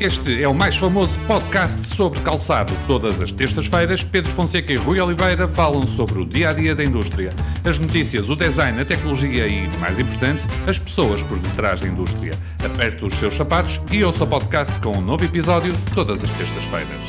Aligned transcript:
Este 0.00 0.42
é 0.42 0.48
o 0.48 0.54
mais 0.54 0.76
famoso 0.76 1.16
podcast 1.20 1.86
sobre 1.94 2.20
calçado. 2.20 2.74
Todas 2.84 3.20
as 3.20 3.30
terças-feiras, 3.30 4.02
Pedro 4.02 4.30
Fonseca 4.30 4.72
e 4.72 4.76
Rui 4.76 5.00
Oliveira 5.00 5.46
falam 5.46 5.86
sobre 5.86 6.20
o 6.20 6.26
dia 6.26 6.50
a 6.50 6.52
dia 6.52 6.74
da 6.74 6.82
indústria, 6.82 7.32
as 7.64 7.78
notícias, 7.78 8.28
o 8.28 8.34
design, 8.34 8.80
a 8.80 8.84
tecnologia 8.84 9.46
e, 9.46 9.68
mais 9.78 10.00
importante, 10.00 10.42
as 10.68 10.80
pessoas 10.80 11.22
por 11.22 11.38
detrás 11.38 11.80
da 11.80 11.86
indústria. 11.86 12.32
Aperte 12.64 13.04
os 13.04 13.14
seus 13.14 13.34
sapatos 13.34 13.80
e 13.92 14.02
ouça 14.02 14.24
o 14.24 14.26
podcast 14.26 14.80
com 14.80 14.98
um 14.98 15.00
novo 15.00 15.24
episódio 15.24 15.72
todas 15.94 16.22
as 16.24 16.30
terças-feiras. 16.30 17.00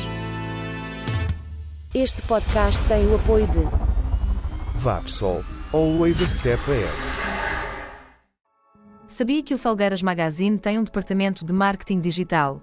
Este 1.92 2.22
podcast 2.22 2.82
tem 2.84 3.04
o 3.08 3.16
apoio 3.16 3.48
de 3.48 3.66
Vapsol, 4.76 5.42
always 5.72 6.22
a 6.22 6.26
step 6.26 6.62
ahead. 6.70 7.16
Sabia 9.08 9.42
que 9.42 9.54
o 9.54 9.58
Felgueiras 9.58 10.02
Magazine 10.02 10.56
tem 10.56 10.78
um 10.78 10.84
departamento 10.84 11.44
de 11.44 11.52
marketing 11.52 12.00
digital? 12.00 12.62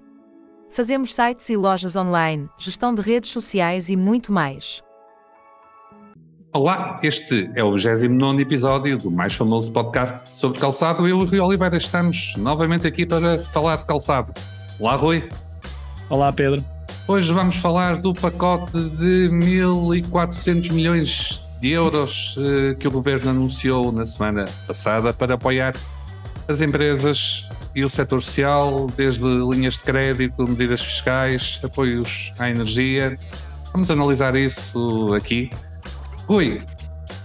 Fazemos 0.74 1.14
sites 1.14 1.50
e 1.50 1.56
lojas 1.56 1.96
online, 1.96 2.50
gestão 2.58 2.96
de 2.96 3.02
redes 3.04 3.30
sociais 3.30 3.90
e 3.90 3.96
muito 3.96 4.34
mais. 4.34 4.82
Olá, 6.52 7.00
este 7.04 7.48
é 7.54 7.64
o 7.64 7.74
29 7.78 8.42
episódio 8.42 8.98
do 8.98 9.12
mais 9.12 9.36
famoso 9.36 9.72
podcast 9.72 10.28
sobre 10.28 10.60
calçado. 10.60 11.08
Eu 11.08 11.10
e 11.10 11.14
o 11.14 11.26
Rui 11.26 11.40
Oliveira 11.40 11.78
estamos 11.78 12.34
novamente 12.38 12.88
aqui 12.88 13.06
para 13.06 13.38
falar 13.38 13.76
de 13.76 13.86
calçado. 13.86 14.34
Olá, 14.80 14.96
Rui. 14.96 15.30
Olá, 16.10 16.34
Pedro. 16.34 16.66
Hoje 17.08 17.32
vamos 17.32 17.58
falar 17.58 17.98
do 17.98 18.12
pacote 18.12 18.72
de 18.72 19.30
1.400 19.30 20.72
milhões 20.72 21.40
de 21.62 21.70
euros 21.70 22.36
eh, 22.40 22.74
que 22.80 22.88
o 22.88 22.92
governo 22.92 23.30
anunciou 23.30 23.92
na 23.92 24.08
semana 24.08 24.46
passada 24.66 25.14
para 25.14 25.36
apoiar 25.36 25.76
as 26.48 26.62
empresas 26.62 27.48
e 27.76 27.84
o 27.84 27.90
setor 27.90 28.22
social, 28.22 28.88
desde 28.96 29.24
linhas 29.24 29.76
de 29.76 29.82
crédito, 29.82 30.48
medidas 30.48 30.82
fiscais, 30.84 31.60
apoios 31.64 32.34
à 32.38 32.50
energia. 32.50 33.18
Vamos 33.72 33.90
analisar 33.90 34.36
isso 34.36 35.14
aqui. 35.16 35.50
Rui, 36.28 36.62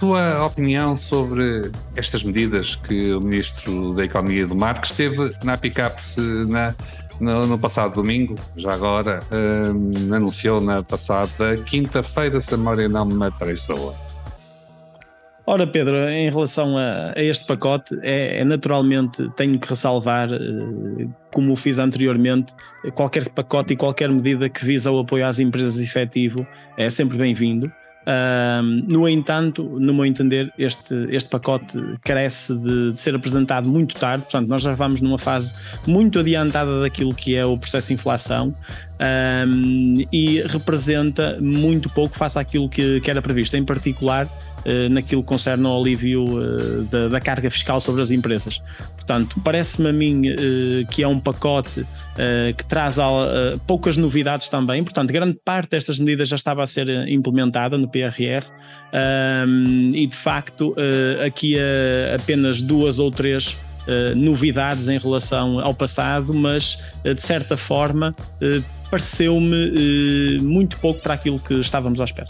tua 0.00 0.44
opinião 0.44 0.96
sobre 0.96 1.70
estas 1.96 2.22
medidas 2.22 2.76
que 2.76 3.12
o 3.12 3.20
Ministro 3.20 3.94
da 3.94 4.04
Economia 4.04 4.46
do 4.46 4.54
Mar, 4.54 4.80
que 4.80 4.86
esteve 4.86 5.32
na 5.44 5.56
Picaps 5.56 6.16
na, 6.48 6.74
no, 7.20 7.46
no, 7.46 7.58
passado 7.58 7.94
domingo, 7.94 8.36
já 8.56 8.72
agora, 8.72 9.20
um, 9.30 10.14
anunciou 10.14 10.60
na 10.60 10.82
passada 10.82 11.56
quinta-feira, 11.58 12.40
se 12.40 12.54
a 12.54 12.56
memória 12.56 12.88
não 12.88 13.04
me 13.04 13.26
atraiçoa. 13.26 13.94
Ora, 15.50 15.66
Pedro, 15.66 15.96
em 16.10 16.28
relação 16.28 16.76
a, 16.76 17.14
a 17.16 17.22
este 17.22 17.46
pacote, 17.46 17.98
é, 18.02 18.40
é, 18.40 18.44
naturalmente 18.44 19.30
tenho 19.30 19.58
que 19.58 19.66
ressalvar, 19.66 20.30
eh, 20.30 21.08
como 21.32 21.50
o 21.52 21.56
fiz 21.56 21.78
anteriormente, 21.78 22.52
qualquer 22.94 23.30
pacote 23.30 23.72
e 23.72 23.76
qualquer 23.76 24.10
medida 24.10 24.50
que 24.50 24.62
visa 24.62 24.90
o 24.90 24.98
apoio 24.98 25.24
às 25.24 25.38
empresas 25.38 25.80
efetivo 25.80 26.46
é 26.76 26.90
sempre 26.90 27.16
bem-vindo. 27.16 27.72
no 28.88 29.08
entanto, 29.08 29.62
no 29.64 29.94
meu 29.94 30.04
entender, 30.04 30.52
este, 30.58 30.94
este 31.10 31.30
pacote 31.30 31.78
carece 32.02 32.54
de, 32.58 32.92
de, 32.92 32.98
ser 32.98 33.14
apresentado 33.14 33.70
muito 33.70 33.96
tarde, 33.96 34.24
portanto, 34.24 34.48
nós 34.48 34.62
já 34.62 34.74
vamos 34.74 35.00
numa 35.00 35.18
fase 35.18 35.54
muito 35.86 36.18
adiantada 36.18 36.82
daquilo 36.82 37.14
que 37.14 37.34
é 37.34 37.46
o 37.46 37.56
processo 37.56 37.88
de 37.88 37.94
inflação 37.94 38.54
um, 38.98 39.94
e 40.12 40.42
representa 40.42 41.38
muito 41.40 41.88
pouco 41.88 42.16
face 42.16 42.38
àquilo 42.38 42.68
que, 42.68 43.00
que 43.00 43.10
era 43.10 43.22
previsto, 43.22 43.56
em 43.56 43.64
particular 43.64 44.26
uh, 44.26 44.88
naquilo 44.90 45.22
que 45.22 45.28
concerne 45.28 45.66
ao 45.66 45.80
alívio 45.80 46.24
uh, 46.24 46.84
da, 46.84 47.08
da, 47.08 47.20
carga 47.20 47.50
fiscal 47.50 47.80
sobre 47.80 48.02
as 48.02 48.10
empresas. 48.10 48.60
Portanto, 48.96 49.40
parece-me 49.44 49.88
a 49.88 49.92
mim 49.92 50.28
uh, 50.28 50.86
que 50.90 51.02
é 51.02 51.08
um 51.08 51.18
pacote 51.18 51.86
que 52.56 52.64
traz 52.64 52.96
poucas 53.64 53.96
novidades 53.96 54.48
também, 54.48 54.82
portanto, 54.82 55.12
grande 55.12 55.38
parte 55.44 55.70
destas 55.70 56.00
medidas 56.00 56.26
já 56.26 56.34
estava 56.34 56.64
a 56.64 56.66
ser 56.66 56.88
implementada 57.08 57.78
no 57.78 57.88
PRR 57.88 58.44
e 59.94 60.04
de 60.04 60.16
facto 60.16 60.74
aqui 61.24 61.56
apenas 62.12 62.60
duas 62.60 62.98
ou 62.98 63.08
três 63.08 63.56
novidades 64.16 64.88
em 64.88 64.98
relação 64.98 65.60
ao 65.60 65.74
passado, 65.74 66.34
mas 66.34 66.78
uh, 67.04 67.14
de 67.14 67.22
certa 67.22 67.56
forma 67.56 68.14
uh, 68.42 68.64
pareceu-me 68.90 70.38
muito 70.40 70.78
pouco 70.78 71.00
para 71.00 71.14
aquilo 71.14 71.38
que 71.38 71.54
estávamos 71.54 72.00
à 72.00 72.04
espera. 72.04 72.28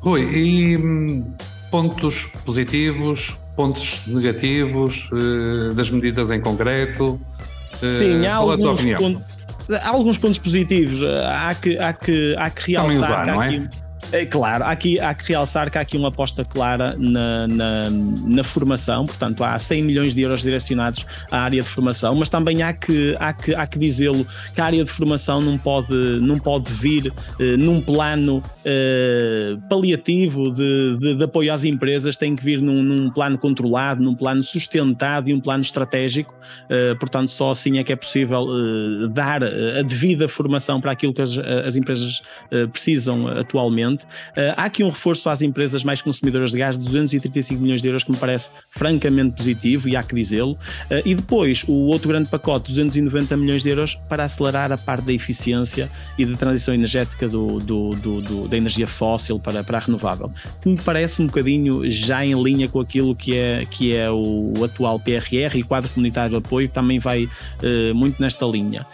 Rui, 0.00 0.22
e 0.22 0.76
hum, 0.76 1.24
pontos 1.70 2.26
positivos, 2.44 3.36
pontos 3.54 4.02
negativos 4.06 5.08
das 5.74 5.90
medidas 5.90 6.30
em 6.30 6.40
concreto? 6.40 7.20
Sim, 7.82 8.26
há 8.26 8.36
alguns, 8.36 8.84
pontos, 8.84 9.22
há 9.70 9.88
alguns 9.88 10.18
pontos 10.18 10.38
positivos. 10.38 11.00
Há 11.02 11.54
que, 11.54 11.78
há 11.78 11.92
que, 11.92 12.34
há 12.36 12.50
que 12.50 12.72
realçar 12.72 12.98
usar, 12.98 13.28
há 13.28 13.44
aqui, 13.44 13.56
é? 13.56 13.85
É 14.12 14.24
claro, 14.24 14.64
há, 14.64 14.70
há 14.70 14.76
que 14.76 15.28
realçar 15.28 15.70
que 15.70 15.78
há 15.78 15.80
aqui 15.80 15.96
uma 15.96 16.08
aposta 16.08 16.44
clara 16.44 16.94
na, 16.96 17.46
na, 17.48 17.90
na, 17.90 18.44
formação, 18.44 19.04
portanto, 19.04 19.42
há 19.42 19.58
100 19.58 19.82
milhões 19.82 20.14
de 20.14 20.22
euros 20.22 20.42
direcionados 20.42 21.04
à 21.30 21.40
área 21.40 21.60
de 21.62 21.68
formação, 21.68 22.14
mas 22.14 22.30
também 22.30 22.62
há 22.62 22.72
que, 22.72 23.16
há 23.18 23.32
que, 23.32 23.54
há 23.54 23.66
que 23.66 23.78
dizê-lo 23.78 24.26
que 24.54 24.60
a 24.60 24.64
área 24.64 24.84
de 24.84 24.90
formação 24.90 25.40
não 25.40 25.58
pode, 25.58 25.92
não 26.20 26.38
pode 26.38 26.72
vir 26.72 27.12
eh, 27.40 27.56
num 27.56 27.80
plano 27.80 28.42
eh, 28.64 29.56
paliativo 29.68 30.52
de, 30.52 30.96
de, 30.98 31.14
de, 31.14 31.24
apoio 31.24 31.52
às 31.52 31.64
empresas, 31.64 32.16
tem 32.16 32.34
que 32.34 32.44
vir 32.44 32.60
num, 32.60 32.82
num, 32.82 33.10
plano 33.10 33.38
controlado, 33.38 34.02
num 34.02 34.14
plano 34.14 34.42
sustentado 34.42 35.28
e 35.30 35.34
um 35.34 35.40
plano 35.40 35.62
estratégico, 35.62 36.34
eh, 36.68 36.94
portanto, 36.94 37.30
só 37.30 37.52
assim 37.52 37.78
é 37.78 37.84
que 37.84 37.92
é 37.92 37.96
possível 37.96 38.46
eh, 38.50 39.08
dar 39.08 39.42
a 39.44 39.82
devida 39.82 40.28
formação 40.28 40.80
para 40.80 40.92
aquilo 40.92 41.14
que 41.14 41.22
as, 41.22 41.38
as 41.38 41.76
empresas 41.76 42.22
eh, 42.50 42.66
precisam 42.66 43.28
atualmente. 43.28 43.95
Uh, 44.04 44.54
há 44.56 44.64
aqui 44.64 44.82
um 44.82 44.88
reforço 44.88 45.28
às 45.28 45.42
empresas 45.42 45.82
mais 45.84 46.02
consumidoras 46.02 46.50
de 46.50 46.58
gás 46.58 46.78
de 46.78 46.84
235 46.84 47.60
milhões 47.60 47.82
de 47.82 47.88
euros 47.88 48.04
que 48.04 48.10
me 48.10 48.16
parece 48.16 48.50
francamente 48.70 49.36
positivo 49.36 49.88
e 49.88 49.96
há 49.96 50.02
que 50.02 50.14
dizê-lo. 50.14 50.52
Uh, 50.52 51.02
e 51.04 51.14
depois 51.14 51.64
o 51.66 51.86
outro 51.86 52.08
grande 52.08 52.28
pacote, 52.28 52.68
290 52.68 53.36
milhões 53.36 53.62
de 53.62 53.70
euros 53.70 53.94
para 54.08 54.24
acelerar 54.24 54.72
a 54.72 54.78
parte 54.78 55.04
da 55.06 55.12
eficiência 55.12 55.90
e 56.18 56.24
da 56.24 56.36
transição 56.36 56.74
energética 56.74 57.28
do, 57.28 57.58
do, 57.58 57.90
do, 57.90 58.20
do 58.20 58.48
da 58.48 58.56
energia 58.56 58.86
fóssil 58.86 59.38
para, 59.38 59.62
para 59.64 59.78
a 59.78 59.80
renovável, 59.80 60.30
que 60.60 60.68
me 60.68 60.76
parece 60.76 61.20
um 61.22 61.26
bocadinho 61.26 61.90
já 61.90 62.24
em 62.24 62.40
linha 62.40 62.68
com 62.68 62.80
aquilo 62.80 63.14
que 63.14 63.36
é, 63.36 63.64
que 63.64 63.94
é 63.94 64.10
o, 64.10 64.52
o 64.56 64.64
atual 64.64 65.00
PRR 65.00 65.56
e 65.56 65.62
quadro 65.62 65.90
comunitário 65.90 66.30
de 66.30 66.36
apoio, 66.36 66.68
que 66.68 66.74
também 66.74 66.98
vai 66.98 67.24
uh, 67.24 67.94
muito 67.94 68.20
nesta 68.20 68.46
linha. 68.46 68.86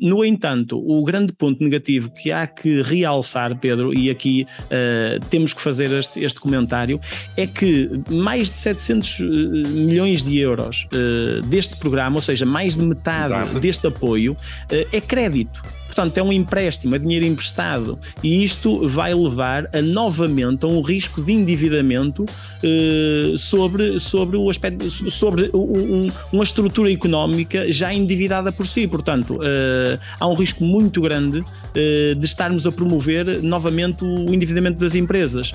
No 0.00 0.24
entanto, 0.24 0.78
o 0.78 1.02
grande 1.02 1.32
ponto 1.32 1.62
negativo 1.62 2.10
que 2.10 2.30
há 2.30 2.46
que 2.46 2.82
realçar, 2.82 3.56
Pedro, 3.58 3.77
Pedro, 3.78 3.96
e 3.96 4.10
aqui 4.10 4.46
uh, 4.64 5.24
temos 5.26 5.52
que 5.52 5.60
fazer 5.60 5.90
este, 5.92 6.22
este, 6.22 6.40
comentário, 6.40 7.00
é 7.36 7.46
que 7.46 8.00
mais 8.10 8.50
de 8.50 8.56
700 8.56 9.20
eh, 9.20 9.24
milhões 9.68 10.24
de 10.24 10.38
euros 10.38 10.88
uh, 10.92 11.42
deste 11.42 11.76
programa, 11.76 12.16
ou 12.16 12.20
seja, 12.20 12.44
mais 12.44 12.76
de 12.76 12.82
metade 12.82 13.34
Exato. 13.34 13.60
deste 13.60 13.86
apoio, 13.86 14.32
uh, 14.32 14.88
é 14.92 15.00
crédito 15.00 15.62
portanto 15.98 16.18
é 16.18 16.22
um 16.22 16.32
empréstimo, 16.32 16.94
é 16.94 16.98
dinheiro 16.98 17.24
emprestado 17.24 17.98
e 18.22 18.44
isto 18.44 18.88
vai 18.88 19.12
levar 19.12 19.68
a 19.72 19.82
novamente 19.82 20.64
a 20.64 20.68
um 20.68 20.80
risco 20.80 21.20
de 21.20 21.32
endividamento 21.32 22.24
eh, 22.62 23.34
sobre, 23.36 23.98
sobre 23.98 24.36
o 24.36 24.48
aspecto, 24.48 24.88
sobre 25.10 25.50
um, 25.52 26.08
uma 26.32 26.44
estrutura 26.44 26.92
económica 26.92 27.72
já 27.72 27.92
endividada 27.92 28.52
por 28.52 28.64
si, 28.64 28.86
portanto 28.86 29.40
eh, 29.42 29.98
há 30.20 30.28
um 30.28 30.34
risco 30.34 30.62
muito 30.62 31.00
grande 31.00 31.42
eh, 31.74 32.14
de 32.16 32.26
estarmos 32.26 32.64
a 32.64 32.70
promover 32.70 33.42
novamente 33.42 34.04
o 34.04 34.32
endividamento 34.32 34.78
das 34.78 34.94
empresas. 34.94 35.52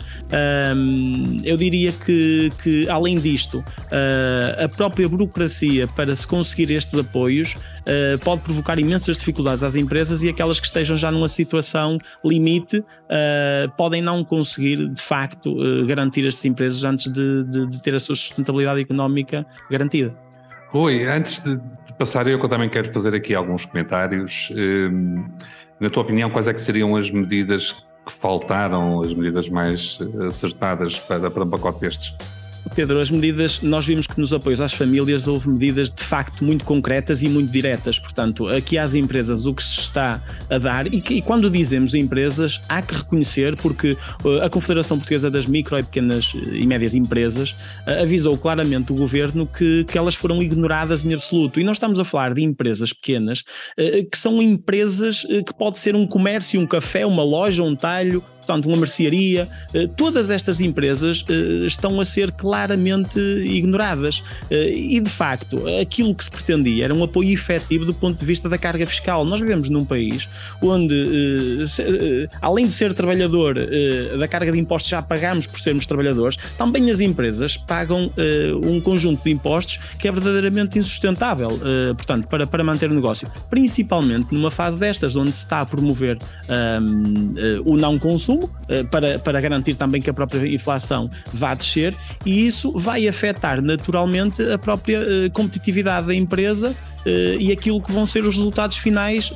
eu 1.45 1.55
diria 1.55 1.93
que, 1.93 2.51
que 2.61 2.89
além 2.89 3.17
disto, 3.17 3.63
eh, 3.89 4.65
a 4.65 4.67
própria 4.67 5.07
burocracia 5.07 5.87
para 5.87 6.13
se 6.13 6.27
conseguir 6.27 6.69
estes 6.71 6.99
apoios 6.99 7.55
eh, 7.85 8.17
pode 8.23 8.41
provocar 8.41 8.79
imensas 8.79 9.17
dificuldades 9.17 9.63
às 9.63 9.75
empresas 9.75 10.23
e 10.23 10.29
aquelas 10.33 10.59
que 10.59 10.65
estejam 10.65 10.97
já 10.97 11.11
numa 11.11 11.29
situação 11.29 11.97
limite 12.23 12.79
uh, 12.79 13.71
podem 13.77 14.01
não 14.01 14.23
conseguir, 14.23 14.89
de 14.89 15.01
facto, 15.01 15.53
uh, 15.53 15.85
garantir 15.85 16.25
estas 16.27 16.43
empresas 16.43 16.83
antes 16.83 17.11
de, 17.11 17.43
de, 17.45 17.67
de, 17.67 17.81
ter 17.81 17.95
a 17.95 17.99
sua 17.99 18.15
sustentabilidade 18.15 18.81
económica 18.81 19.45
garantida. 19.69 20.13
Rui, 20.69 21.05
antes 21.05 21.39
de, 21.39 21.55
de 21.55 21.93
passar, 21.97 22.27
eu 22.27 22.39
também 22.49 22.69
quero 22.69 22.91
fazer 22.91 23.13
aqui 23.13 23.35
alguns 23.35 23.65
comentários. 23.65 24.51
Um, 24.55 25.25
na 25.79 25.89
tua 25.89 26.03
opinião, 26.03 26.29
quais 26.29 26.47
é 26.47 26.53
que 26.53 26.61
seriam 26.61 26.95
as 26.95 27.11
medidas 27.11 27.73
que 28.05 28.11
faltaram, 28.11 29.01
as 29.01 29.13
medidas 29.13 29.47
mais 29.47 29.99
acertadas 30.27 30.99
para, 30.99 31.29
para 31.29 31.43
um 31.43 31.49
pacote 31.49 31.79
destes? 31.79 32.15
Pedro, 32.75 32.99
as 32.99 33.11
medidas, 33.11 33.61
nós 33.61 33.85
vimos 33.85 34.07
que 34.07 34.19
nos 34.19 34.33
apoios 34.33 34.59
às 34.59 34.73
famílias 34.73 35.27
houve 35.27 35.49
medidas 35.49 35.91
de 35.91 36.03
facto 36.03 36.43
muito 36.43 36.63
concretas 36.63 37.21
e 37.21 37.29
muito 37.29 37.51
diretas. 37.51 37.99
Portanto, 37.99 38.47
aqui 38.47 38.77
às 38.77 38.95
empresas 38.95 39.45
o 39.45 39.53
que 39.53 39.63
se 39.63 39.79
está 39.79 40.21
a 40.49 40.57
dar, 40.57 40.91
e, 40.91 41.01
que, 41.01 41.15
e 41.15 41.21
quando 41.21 41.49
dizemos 41.49 41.93
empresas, 41.93 42.59
há 42.67 42.81
que 42.81 42.95
reconhecer, 42.95 43.55
porque 43.57 43.97
uh, 44.23 44.41
a 44.41 44.49
Confederação 44.49 44.97
Portuguesa 44.97 45.29
das 45.29 45.45
Micro 45.45 45.77
e 45.77 45.83
Pequenas 45.83 46.33
e 46.51 46.65
Médias 46.65 46.95
Empresas 46.95 47.51
uh, 47.51 48.01
avisou 48.01 48.37
claramente 48.37 48.91
o 48.91 48.95
governo 48.95 49.45
que, 49.45 49.83
que 49.83 49.97
elas 49.97 50.15
foram 50.15 50.41
ignoradas 50.41 51.05
em 51.05 51.13
absoluto. 51.13 51.59
E 51.59 51.63
nós 51.63 51.77
estamos 51.77 51.99
a 51.99 52.05
falar 52.05 52.33
de 52.33 52.43
empresas 52.43 52.91
pequenas, 52.91 53.43
que 54.11 54.17
são 54.17 54.41
empresas 54.41 55.23
que 55.23 55.53
pode 55.57 55.77
ser 55.77 55.95
um 55.95 56.07
comércio, 56.07 56.59
um 56.59 56.65
café, 56.65 57.05
uma 57.05 57.23
loja, 57.23 57.63
um 57.63 57.75
talho, 57.75 58.23
portanto, 58.43 58.67
uma 58.67 58.77
mercearia, 58.77 59.47
eh, 59.73 59.87
todas 59.95 60.29
estas 60.29 60.59
empresas 60.59 61.25
eh, 61.29 61.65
estão 61.65 61.99
a 61.99 62.05
ser 62.05 62.31
claramente 62.31 63.19
ignoradas. 63.19 64.21
Eh, 64.51 64.71
e, 64.73 64.99
de 64.99 65.09
facto, 65.09 65.63
aquilo 65.81 66.13
que 66.13 66.23
se 66.23 66.31
pretendia 66.31 66.85
era 66.85 66.93
um 66.93 67.03
apoio 67.03 67.33
efetivo 67.33 67.85
do 67.85 67.93
ponto 67.93 68.19
de 68.19 68.25
vista 68.25 68.49
da 68.49 68.57
carga 68.57 68.85
fiscal. 68.85 69.23
Nós 69.25 69.39
vivemos 69.39 69.69
num 69.69 69.85
país 69.85 70.27
onde, 70.61 71.63
além 72.41 72.67
de 72.67 72.73
ser 72.73 72.93
trabalhador, 72.93 73.55
da 74.17 74.27
carga 74.27 74.51
de 74.51 74.59
impostos 74.59 74.89
já 74.89 75.01
pagamos 75.01 75.47
por 75.47 75.59
sermos 75.59 75.85
trabalhadores, 75.85 76.37
também 76.57 76.91
as 76.91 76.99
empresas 76.99 77.55
pagam 77.57 78.11
um 78.63 78.79
conjunto 78.81 79.23
de 79.23 79.31
impostos 79.31 79.79
que 79.97 80.07
é 80.07 80.11
verdadeiramente 80.11 80.77
insustentável, 80.77 81.59
portanto, 81.95 82.27
para, 82.27 82.45
para 82.45 82.63
manter 82.63 82.89
o 82.89 82.93
negócio. 82.93 83.29
Principalmente 83.49 84.33
numa 84.33 84.51
fase 84.51 84.77
destas, 84.77 85.15
onde 85.15 85.31
se 85.31 85.39
está 85.39 85.61
a 85.61 85.65
promover 85.65 86.17
o 87.65 87.77
não 87.77 87.97
consumo 87.97 88.32
consumo 88.33 88.49
eh, 88.67 88.83
para, 88.83 89.19
para 89.19 89.39
garantir 89.39 89.75
também 89.75 90.01
que 90.01 90.09
a 90.09 90.13
própria 90.13 90.47
inflação 90.47 91.09
vá 91.31 91.53
descer 91.53 91.95
e 92.25 92.45
isso 92.45 92.77
vai 92.77 93.07
afetar 93.07 93.61
naturalmente 93.61 94.41
a 94.51 94.57
própria 94.57 94.97
eh, 94.97 95.29
competitividade 95.29 96.07
da 96.07 96.15
empresa 96.15 96.75
eh, 97.05 97.37
e 97.39 97.51
aquilo 97.51 97.81
que 97.81 97.91
vão 97.91 98.05
ser 98.05 98.25
os 98.25 98.35
resultados 98.35 98.77
finais 98.77 99.31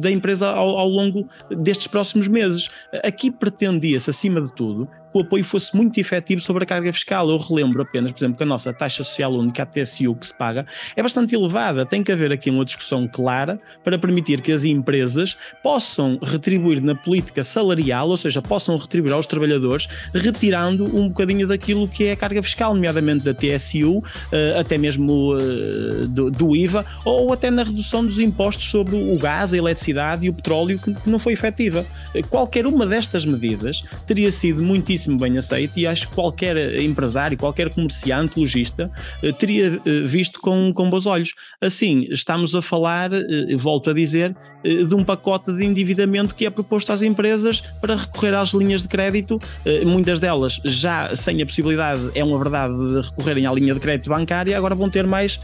da 0.00 0.10
empresa 0.10 0.48
ao, 0.48 0.70
ao 0.70 0.88
longo 0.88 1.28
destes 1.50 1.86
próximos 1.86 2.28
meses. 2.28 2.68
Aqui 3.04 3.30
pretendia-se, 3.30 4.10
acima 4.10 4.40
de 4.40 4.52
tudo, 4.52 4.88
o 5.14 5.20
apoio 5.20 5.44
fosse 5.44 5.74
muito 5.76 5.98
efetivo 5.98 6.40
sobre 6.40 6.64
a 6.64 6.66
carga 6.66 6.92
fiscal. 6.92 7.30
Eu 7.30 7.38
relembro 7.38 7.82
apenas, 7.82 8.10
por 8.10 8.18
exemplo, 8.18 8.36
que 8.36 8.42
a 8.42 8.46
nossa 8.46 8.72
taxa 8.72 9.04
social 9.04 9.32
única, 9.32 9.62
a 9.62 9.66
TSU, 9.66 10.14
que 10.16 10.26
se 10.26 10.34
paga, 10.34 10.66
é 10.96 11.02
bastante 11.02 11.34
elevada. 11.36 11.86
Tem 11.86 12.02
que 12.02 12.10
haver 12.10 12.32
aqui 12.32 12.50
uma 12.50 12.64
discussão 12.64 13.06
clara 13.06 13.60
para 13.84 13.96
permitir 13.96 14.40
que 14.40 14.50
as 14.50 14.64
empresas 14.64 15.36
possam 15.62 16.18
retribuir 16.20 16.82
na 16.82 16.96
política 16.96 17.44
salarial, 17.44 18.08
ou 18.08 18.16
seja, 18.16 18.42
possam 18.42 18.76
retribuir 18.76 19.12
aos 19.12 19.26
trabalhadores, 19.26 19.88
retirando 20.12 20.84
um 20.84 21.08
bocadinho 21.08 21.46
daquilo 21.46 21.86
que 21.86 22.04
é 22.04 22.12
a 22.12 22.16
carga 22.16 22.42
fiscal, 22.42 22.74
nomeadamente 22.74 23.24
da 23.24 23.32
TSU, 23.32 24.02
eh, 24.32 24.56
até 24.58 24.76
mesmo 24.76 25.36
eh, 25.38 26.06
do 26.06 26.56
IVA, 26.56 26.84
ou 27.04 27.32
até 27.32 27.52
na 27.52 27.62
redução 27.62 28.04
dos 28.04 28.18
impostos 28.18 28.64
sobre 28.68 28.96
o 28.96 29.16
gás, 29.16 29.54
a 29.54 29.56
eletricidade 29.56 30.26
e 30.26 30.28
o 30.28 30.34
petróleo, 30.34 30.76
que 30.78 31.08
não 31.08 31.20
foi 31.20 31.34
efetiva. 31.34 31.86
Eh, 32.12 32.22
qualquer 32.22 32.66
uma 32.66 32.84
destas 32.84 33.24
medidas 33.24 33.84
teria 34.06 34.32
sido 34.32 34.62
muitíssimo 34.62 35.03
muitíssimo 35.04 35.18
bem 35.18 35.38
aceito 35.38 35.78
e 35.78 35.86
acho 35.86 36.08
que 36.08 36.14
qualquer 36.14 36.80
empresário, 36.80 37.36
qualquer 37.36 37.72
comerciante, 37.72 38.38
lojista, 38.38 38.90
eh, 39.22 39.32
teria 39.32 39.80
eh, 39.84 40.00
visto 40.06 40.40
com, 40.40 40.72
com 40.72 40.88
bons 40.88 41.06
olhos. 41.06 41.34
Assim, 41.60 42.06
estamos 42.10 42.54
a 42.54 42.62
falar, 42.62 43.12
eh, 43.12 43.56
volto 43.56 43.90
a 43.90 43.94
dizer, 43.94 44.34
de 44.64 44.94
um 44.94 45.04
pacote 45.04 45.52
de 45.52 45.62
endividamento 45.62 46.34
que 46.34 46.46
é 46.46 46.48
proposto 46.48 46.90
às 46.90 47.02
empresas 47.02 47.60
para 47.82 47.96
recorrer 47.96 48.32
às 48.32 48.54
linhas 48.54 48.80
de 48.80 48.88
crédito, 48.88 49.38
muitas 49.84 50.18
delas 50.18 50.58
já 50.64 51.14
sem 51.14 51.42
a 51.42 51.44
possibilidade, 51.44 52.00
é 52.14 52.24
uma 52.24 52.38
verdade, 52.38 52.74
de 52.74 53.06
recorrerem 53.06 53.46
à 53.46 53.52
linha 53.52 53.74
de 53.74 53.80
crédito 53.80 54.08
bancária, 54.08 54.56
agora 54.56 54.74
vão 54.74 54.88
ter 54.88 55.06
mais 55.06 55.38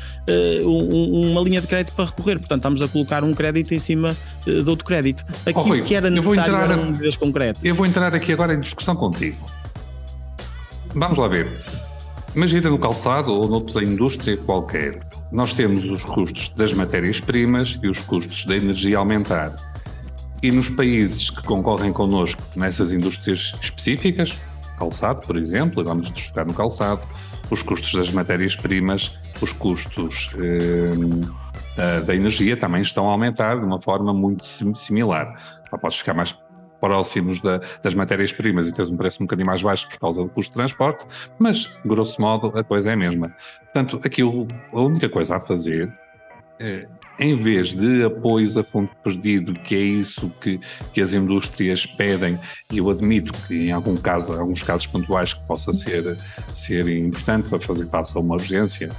uma 0.65 1.43
linha 1.43 1.61
de 1.61 1.67
crédito 1.67 1.95
para 1.95 2.07
recorrer. 2.07 2.39
Portanto, 2.39 2.61
estamos 2.61 2.81
a 2.81 2.89
colocar 2.89 3.23
um 3.23 3.35
crédito 3.35 3.75
em 3.75 3.79
cima 3.79 4.17
de 4.47 4.71
outro 4.71 4.87
crédito. 4.87 5.23
Aquilo 5.45 5.65
oh, 5.67 5.69
Rui, 5.69 5.83
que 5.83 5.95
era 5.95 6.09
necessário 6.09 6.55
entrar, 6.55 6.77
medidas 6.79 7.17
concretas. 7.17 7.63
Eu 7.63 7.75
vou 7.75 7.85
entrar 7.85 8.15
aqui 8.15 8.33
agora 8.33 8.55
em 8.55 8.61
discussão 8.61 8.97
contigo. 8.97 9.37
Vamos 10.95 11.19
lá 11.19 11.29
ver. 11.29 11.49
Imagina 12.35 12.71
no 12.71 12.79
calçado 12.79 13.33
ou 13.33 13.49
noutra 13.49 13.83
indústria 13.83 14.37
qualquer, 14.37 15.01
nós 15.33 15.53
temos 15.53 15.85
os 15.85 16.05
custos 16.05 16.49
das 16.51 16.73
matérias-primas 16.73 17.79
e 17.83 17.89
os 17.89 18.01
custos 18.01 18.45
da 18.45 18.57
energia 18.57 18.99
aumentar. 18.99 19.55
E 20.43 20.51
nos 20.51 20.69
países 20.69 21.29
que 21.29 21.43
concorrem 21.43 21.93
connosco 21.93 22.43
nessas 22.57 22.93
indústrias 22.93 23.55
específicas, 23.61 24.33
calçado, 24.79 25.27
por 25.27 25.37
exemplo, 25.37 25.83
e 25.83 25.85
vamos 25.85 26.11
nos 26.11 26.33
no 26.47 26.55
calçado, 26.55 27.03
os 27.51 27.63
custos 27.63 27.93
das 27.95 28.11
matérias-primas, 28.11 29.17
os 29.41 29.53
custos 29.53 30.31
eh, 30.39 32.01
da 32.01 32.15
energia 32.15 32.57
também 32.57 32.83
estão 32.83 33.09
a 33.09 33.13
aumentar 33.13 33.59
de 33.59 33.65
uma 33.65 33.81
forma 33.81 34.15
muito 34.15 34.45
similar. 34.45 35.61
Podes 35.81 35.99
ficar 35.99 36.15
mais 36.15 36.37
próximos 36.81 37.41
da, 37.41 37.61
das 37.83 37.95
matérias-primas 37.95 38.69
e 38.69 38.73
tens 38.73 38.91
um 38.91 38.97
preço 38.97 39.23
um 39.23 39.27
bocadinho 39.27 39.47
mais 39.47 39.63
baixo 39.63 39.89
por 39.89 39.99
causa 39.99 40.23
do 40.23 40.29
custo 40.29 40.51
de 40.51 40.55
transporte, 40.55 41.07
mas, 41.39 41.71
grosso 41.85 42.21
modo, 42.21 42.53
a 42.59 42.65
coisa 42.65 42.91
é 42.91 42.95
a 42.95 42.97
mesma. 42.97 43.35
Portanto, 43.65 44.01
aquilo, 44.05 44.47
a 44.73 44.81
única 44.81 45.09
coisa 45.09 45.37
a 45.37 45.41
fazer 45.41 45.93
é, 46.61 46.87
em 47.19 47.37
vez 47.37 47.75
de 47.75 48.05
apoios 48.05 48.57
a 48.59 48.63
fundo 48.63 48.91
perdido, 49.03 49.55
que 49.55 49.75
é 49.75 49.79
isso 49.79 50.31
que, 50.41 50.61
que 50.93 51.01
as 51.01 51.15
indústrias 51.15 51.87
pedem, 51.87 52.39
e 52.71 52.77
eu 52.79 52.91
admito 52.91 53.33
que 53.47 53.69
em 53.69 53.73
algum 53.73 53.97
caso, 53.97 54.33
alguns 54.33 54.63
casos 54.63 54.87
pontuais, 54.87 55.33
que 55.33 55.43
possa 55.47 55.73
ser, 55.73 56.19
ser 56.53 56.87
importante 56.89 57.49
para 57.49 57.59
fazer 57.59 57.87
face 57.89 58.17
a 58.17 58.21
uma 58.21 58.35
urgência, 58.35 58.91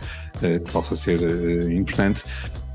eh, 0.42 0.57
que 0.57 0.72
possa 0.72 0.95
ser 0.95 1.22
eh, 1.22 1.74
importante, 1.74 2.24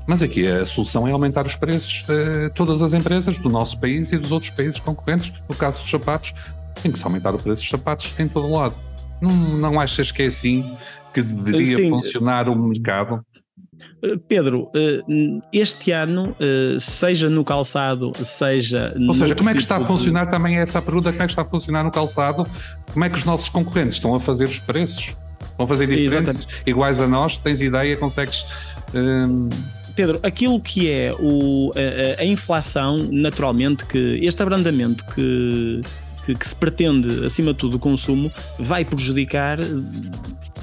mas 0.07 0.23
aqui 0.23 0.47
a 0.47 0.65
solução 0.65 1.05
é 1.05 1.11
aumentar 1.11 1.45
os 1.45 1.55
preços 1.55 2.03
uh, 2.03 2.49
todas 2.55 2.81
as 2.81 2.93
empresas 2.93 3.37
do 3.37 3.49
nosso 3.49 3.77
país 3.77 4.11
e 4.13 4.17
dos 4.17 4.31
outros 4.31 4.51
países 4.51 4.79
concorrentes. 4.79 5.33
No 5.49 5.53
caso 5.53 5.81
dos 5.81 5.91
sapatos, 5.91 6.33
tem 6.81 6.91
que 6.91 6.97
se 6.97 7.05
aumentar 7.05 7.35
o 7.35 7.37
preço 7.37 7.61
dos 7.61 7.69
sapatos 7.69 8.13
em 8.17 8.25
todo 8.25 8.49
lado. 8.49 8.73
Não, 9.21 9.31
não 9.31 9.79
achas 9.79 10.09
que 10.09 10.23
é 10.23 10.27
assim 10.27 10.63
que 11.13 11.21
deveria 11.21 11.75
Sim. 11.75 11.89
funcionar 11.89 12.47
o 12.47 12.55
mercado? 12.55 13.21
Eh, 14.01 14.15
Pedro, 14.29 14.69
eh, 14.73 15.01
este 15.51 15.91
ano, 15.91 16.35
seja 16.79 17.29
no 17.29 17.43
calçado, 17.43 18.11
seja. 18.23 18.93
Ou 19.07 19.15
seja, 19.15 19.35
como 19.35 19.49
é 19.49 19.53
que 19.53 19.59
está 19.59 19.77
a 19.77 19.85
funcionar 19.85 20.27
também 20.27 20.57
é 20.57 20.61
essa 20.61 20.79
a 20.79 20.81
pergunta: 20.81 21.11
como 21.11 21.23
é 21.23 21.25
que 21.25 21.31
está 21.31 21.41
a 21.41 21.45
funcionar 21.45 21.83
no 21.83 21.91
calçado? 21.91 22.47
Como 22.93 23.03
é 23.03 23.09
que 23.09 23.17
os 23.17 23.25
nossos 23.25 23.49
concorrentes 23.49 23.95
estão 23.95 24.15
a 24.15 24.19
fazer 24.19 24.45
os 24.45 24.59
preços? 24.59 25.15
A 25.59 25.65
fazer 25.65 25.87
diferentes, 25.87 26.43
Exatamente. 26.43 26.63
iguais 26.67 26.99
a 27.01 27.07
nós? 27.07 27.39
Tens 27.39 27.61
ideia? 27.61 27.97
Consegues. 27.97 28.45
Hum, 28.93 29.49
Pedro, 29.97 30.19
aquilo 30.21 30.61
que 30.61 30.91
é 30.91 31.11
o, 31.19 31.71
a, 31.75 32.21
a 32.21 32.25
inflação, 32.25 32.99
naturalmente, 33.11 33.83
que 33.83 34.19
este 34.21 34.43
abrandamento 34.43 35.03
que, 35.05 35.81
que, 36.23 36.35
que, 36.35 36.47
se 36.47 36.55
pretende, 36.55 37.25
acima 37.25 37.51
de 37.51 37.57
tudo, 37.57 37.77
o 37.77 37.79
consumo, 37.79 38.31
vai 38.59 38.85
prejudicar 38.85 39.57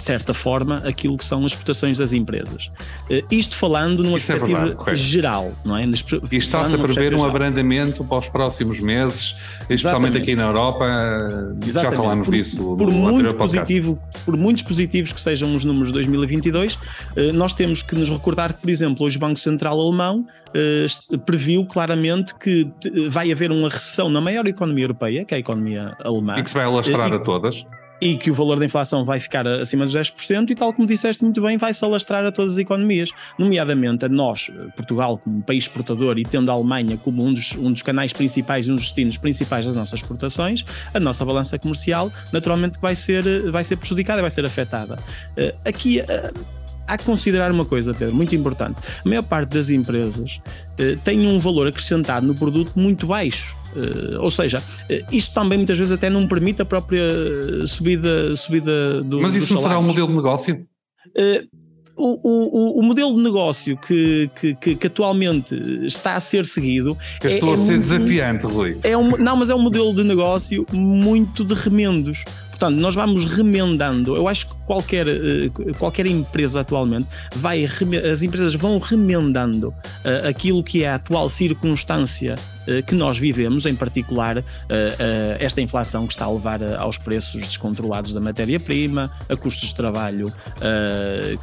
de 0.04 0.06
certa 0.06 0.34
forma, 0.34 0.82
aquilo 0.84 1.16
que 1.16 1.24
são 1.24 1.40
as 1.46 1.52
exportações 1.52 1.96
das 1.96 2.12
empresas. 2.12 2.70
Uh, 3.10 3.24
isto 3.30 3.56
falando 3.56 4.02
numa 4.02 4.18
Isso 4.18 4.26
perspectiva 4.26 4.76
é 4.86 4.94
geral, 4.94 5.52
não 5.64 5.78
é? 5.78 5.86
E 6.30 6.36
está-se 6.36 6.74
a 6.74 6.78
prever 6.78 7.14
um 7.14 7.24
abrandamento 7.24 8.04
para 8.04 8.18
os 8.18 8.28
próximos 8.28 8.80
meses, 8.80 9.34
especialmente 9.62 10.18
Exatamente. 10.18 10.18
aqui 10.18 10.36
na 10.36 10.42
Europa, 10.42 10.84
Exatamente. 11.66 11.72
já 11.72 11.92
falámos 11.92 12.26
por, 12.26 12.34
disso 12.34 12.76
por 12.76 12.90
muito 12.90 13.34
positivo, 13.34 13.98
Por 14.26 14.36
muitos 14.36 14.62
positivos 14.62 15.10
que 15.10 15.20
sejam 15.20 15.56
os 15.56 15.64
números 15.64 15.88
de 15.88 15.94
2022, 15.94 16.74
uh, 16.74 16.78
eh, 17.16 17.32
nós 17.32 17.54
temos 17.54 17.82
que 17.82 17.94
nos 17.94 18.10
recordar 18.10 18.52
que, 18.52 18.60
por 18.60 18.68
exemplo, 18.68 19.06
hoje 19.06 19.16
o 19.16 19.20
Banco 19.20 19.40
Central 19.40 19.80
Alemão 19.80 20.26
previu 21.26 21.66
claramente 21.66 22.32
que 22.36 22.70
vai 23.08 23.32
haver 23.32 23.50
uma 23.50 23.68
recessão 23.68 24.08
na 24.08 24.20
maior 24.20 24.46
economia 24.46 24.84
europeia, 24.84 25.24
que 25.24 25.34
é 25.34 25.38
a 25.38 25.40
economia 25.40 25.96
alemã. 25.98 26.38
E 26.38 26.44
que 26.44 26.50
se 26.50 26.54
vai 26.54 26.64
alastrar 26.64 27.12
a 27.12 27.18
todas 27.18 27.66
e 28.04 28.18
que 28.18 28.30
o 28.30 28.34
valor 28.34 28.58
da 28.58 28.66
inflação 28.66 29.02
vai 29.02 29.18
ficar 29.18 29.48
acima 29.48 29.86
dos 29.86 29.94
10% 29.94 30.50
e 30.50 30.54
tal 30.54 30.74
como 30.74 30.86
disseste 30.86 31.24
muito 31.24 31.40
bem, 31.40 31.56
vai-se 31.56 31.82
alastrar 31.82 32.22
a 32.26 32.30
todas 32.30 32.52
as 32.52 32.58
economias, 32.58 33.08
nomeadamente 33.38 34.04
a 34.04 34.10
nós, 34.10 34.50
Portugal, 34.76 35.16
como 35.16 35.42
país 35.42 35.64
exportador 35.64 36.18
e 36.18 36.22
tendo 36.22 36.50
a 36.50 36.54
Alemanha 36.54 36.98
como 36.98 37.24
um 37.24 37.32
dos, 37.32 37.54
um 37.56 37.72
dos 37.72 37.80
canais 37.80 38.12
principais 38.12 38.66
e 38.66 38.70
um 38.70 38.74
dos 38.74 38.84
destinos 38.84 39.16
principais 39.16 39.64
das 39.64 39.74
nossas 39.74 40.00
exportações, 40.00 40.66
a 40.92 41.00
nossa 41.00 41.24
balança 41.24 41.58
comercial 41.58 42.12
naturalmente 42.30 42.78
vai 42.78 42.94
ser, 42.94 43.50
vai 43.50 43.64
ser 43.64 43.76
prejudicada, 43.76 44.20
vai 44.20 44.30
ser 44.30 44.44
afetada. 44.44 44.98
Eh, 45.34 45.54
aqui 45.64 46.00
eh, 46.00 46.30
há 46.86 46.98
que 46.98 47.04
considerar 47.04 47.50
uma 47.50 47.64
coisa, 47.64 47.94
Pedro, 47.94 48.14
muito 48.14 48.34
importante. 48.34 48.78
A 49.02 49.08
maior 49.08 49.22
parte 49.22 49.50
das 49.50 49.70
empresas 49.70 50.40
uh, 50.78 50.98
tem 51.02 51.26
um 51.26 51.38
valor 51.38 51.66
acrescentado 51.66 52.26
no 52.26 52.34
produto 52.34 52.72
muito 52.76 53.06
baixo. 53.06 53.56
Uh, 53.74 54.20
ou 54.20 54.30
seja, 54.30 54.60
uh, 54.60 55.06
isso 55.10 55.34
também 55.34 55.58
muitas 55.58 55.76
vezes 55.76 55.92
até 55.92 56.08
não 56.08 56.26
permite 56.26 56.62
a 56.62 56.64
própria 56.64 57.02
subida, 57.66 58.36
subida 58.36 59.02
do. 59.02 59.20
Mas 59.20 59.34
isso 59.34 59.54
não 59.54 59.62
será 59.62 59.78
um 59.78 59.82
modelo 59.82 60.08
de 60.08 60.14
negócio? 60.14 60.66
O, 61.96 62.18
o, 62.24 62.80
o, 62.80 62.82
modelo 62.82 63.14
de 63.14 63.22
negócio 63.22 63.76
que, 63.76 64.28
que, 64.34 64.74
que, 64.74 64.86
atualmente 64.88 65.54
está 65.84 66.16
a 66.16 66.20
ser 66.20 66.44
seguido. 66.44 66.98
Eu 67.22 67.30
estou 67.30 67.50
é, 67.50 67.54
a 67.54 67.56
ser 67.56 67.78
desafiante, 67.78 68.46
Rui. 68.46 68.76
É 68.82 68.96
um, 68.96 69.16
não, 69.16 69.36
mas 69.36 69.48
é 69.48 69.54
um 69.54 69.62
modelo 69.62 69.94
de 69.94 70.02
negócio 70.02 70.66
muito 70.72 71.44
de 71.44 71.54
remendos. 71.54 72.24
Portanto, 72.50 72.76
nós 72.80 72.96
vamos 72.96 73.24
remendando. 73.24 74.16
Eu 74.16 74.26
acho 74.26 74.48
que 74.48 74.54
qualquer, 74.66 75.06
eh, 75.06 75.50
qualquer 75.78 76.06
empresa 76.06 76.60
atualmente 76.60 77.06
vai, 77.36 77.64
as 77.64 78.22
empresas 78.22 78.54
vão 78.56 78.78
remendando 78.78 79.72
aquilo 80.28 80.64
que 80.64 80.82
é 80.82 80.88
a 80.88 80.94
atual 80.96 81.28
circunstância 81.28 82.36
que 82.86 82.94
nós 82.94 83.18
vivemos, 83.18 83.66
em 83.66 83.74
particular 83.74 84.38
uh, 84.38 84.42
esta 85.38 85.60
inflação 85.60 86.06
que 86.06 86.12
está 86.12 86.24
a 86.24 86.32
levar 86.32 86.62
aos 86.78 86.98
preços 86.98 87.42
descontrolados 87.42 88.12
da 88.12 88.20
matéria-prima, 88.20 89.10
a 89.28 89.36
custos 89.36 89.68
de 89.68 89.74
trabalho 89.74 90.32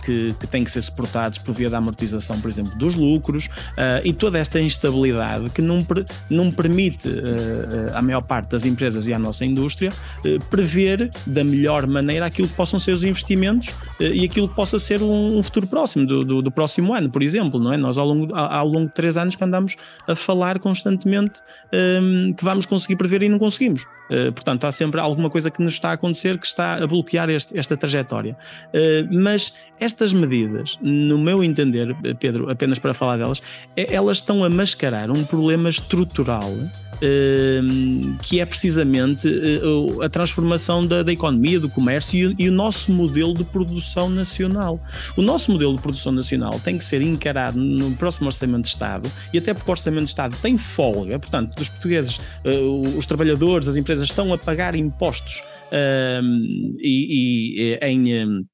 que, 0.03 0.33
têm 0.49 0.63
que 0.63 0.71
ser 0.71 0.81
suportados 0.81 1.37
por 1.37 1.53
via 1.53 1.69
da 1.69 1.77
amortização, 1.77 2.39
por 2.39 2.49
exemplo, 2.49 2.75
dos 2.75 2.95
lucros 2.95 3.49
e 4.03 4.13
toda 4.13 4.37
esta 4.37 4.59
instabilidade 4.59 5.49
que 5.51 5.61
não, 5.61 5.85
não 6.29 6.51
permite 6.51 7.09
à 7.93 8.01
maior 8.01 8.21
parte 8.21 8.49
das 8.49 8.65
empresas 8.65 9.07
e 9.07 9.13
à 9.13 9.19
nossa 9.19 9.45
indústria 9.45 9.91
prever 10.49 11.11
da 11.25 11.43
melhor 11.43 11.87
maneira 11.87 12.25
aquilo 12.25 12.47
que 12.47 12.55
possam 12.55 12.79
ser 12.79 12.91
os 12.91 13.03
investimentos 13.03 13.73
e 13.99 14.25
aquilo 14.25 14.47
que 14.47 14.55
possa 14.55 14.79
ser 14.79 15.01
um, 15.01 15.37
um 15.37 15.43
futuro 15.43 15.67
próximo 15.67 16.05
do, 16.05 16.23
do, 16.23 16.41
do, 16.41 16.51
próximo 16.51 16.93
ano, 16.93 17.09
por 17.09 17.21
exemplo, 17.21 17.59
não 17.59 17.73
é? 17.73 17.77
Nós 17.77 17.97
ao 17.97 18.07
longo, 18.07 18.33
ao 18.35 18.67
longo 18.67 18.87
de 18.87 18.93
três 18.93 19.17
anos 19.17 19.35
que 19.35 19.43
andamos 19.43 19.75
a 20.07 20.15
falar 20.15 20.59
constantemente 20.59 21.10
um, 21.19 22.33
que 22.33 22.43
vamos 22.43 22.65
conseguir 22.65 22.95
prever 22.95 23.23
e 23.23 23.29
não 23.29 23.39
conseguimos. 23.39 23.83
Uh, 24.09 24.31
portanto, 24.31 24.65
há 24.65 24.71
sempre 24.71 24.99
alguma 24.99 25.29
coisa 25.29 25.49
que 25.49 25.61
nos 25.61 25.73
está 25.73 25.89
a 25.89 25.93
acontecer 25.93 26.37
que 26.37 26.45
está 26.45 26.75
a 26.75 26.87
bloquear 26.87 27.29
este, 27.29 27.57
esta 27.57 27.75
trajetória. 27.75 28.37
Uh, 28.67 29.07
mas 29.11 29.53
estas 29.79 30.13
medidas, 30.13 30.77
no 30.81 31.17
meu 31.17 31.43
entender, 31.43 31.95
Pedro, 32.19 32.49
apenas 32.49 32.79
para 32.79 32.93
falar 32.93 33.17
delas, 33.17 33.41
é, 33.75 33.93
elas 33.93 34.17
estão 34.17 34.43
a 34.43 34.49
mascarar 34.49 35.09
um 35.09 35.23
problema 35.23 35.69
estrutural 35.69 36.51
que 38.21 38.39
é 38.39 38.45
precisamente 38.45 39.27
eh, 39.27 40.05
a 40.05 40.09
transformação 40.09 40.85
da, 40.85 41.01
da 41.01 41.11
economia, 41.11 41.59
do 41.59 41.67
comércio 41.69 42.31
e, 42.37 42.43
e, 42.43 42.49
o 42.49 42.51
nosso 42.51 42.91
modelo 42.91 43.33
de 43.33 43.43
produção 43.43 44.09
nacional. 44.09 44.79
O 45.17 45.21
nosso 45.21 45.51
modelo 45.51 45.75
de 45.75 45.81
produção 45.81 46.11
nacional 46.11 46.59
tem 46.63 46.77
que 46.77 46.85
ser 46.85 47.01
encarado 47.01 47.59
no 47.59 47.91
próximo 47.95 48.27
Orçamento 48.27 48.63
de 48.63 48.69
Estado 48.69 49.11
e 49.33 49.37
até 49.37 49.53
porque 49.53 49.69
o 49.69 49.71
Orçamento 49.71 50.03
de 50.03 50.09
Estado 50.09 50.37
tem 50.41 50.57
folga, 50.57 51.17
portanto, 51.17 51.59
os 51.59 51.69
portugueses, 51.69 52.19
eh, 52.43 52.59
os 52.97 53.05
trabalhadores, 53.05 53.67
as 53.67 53.75
empresas 53.75 54.07
estão 54.07 54.31
a 54.31 54.37
pagar 54.37 54.75
impostos 54.75 55.41
ehm, 55.71 56.75
e, 56.79 57.79
e 57.81 57.85
em 57.85 58.45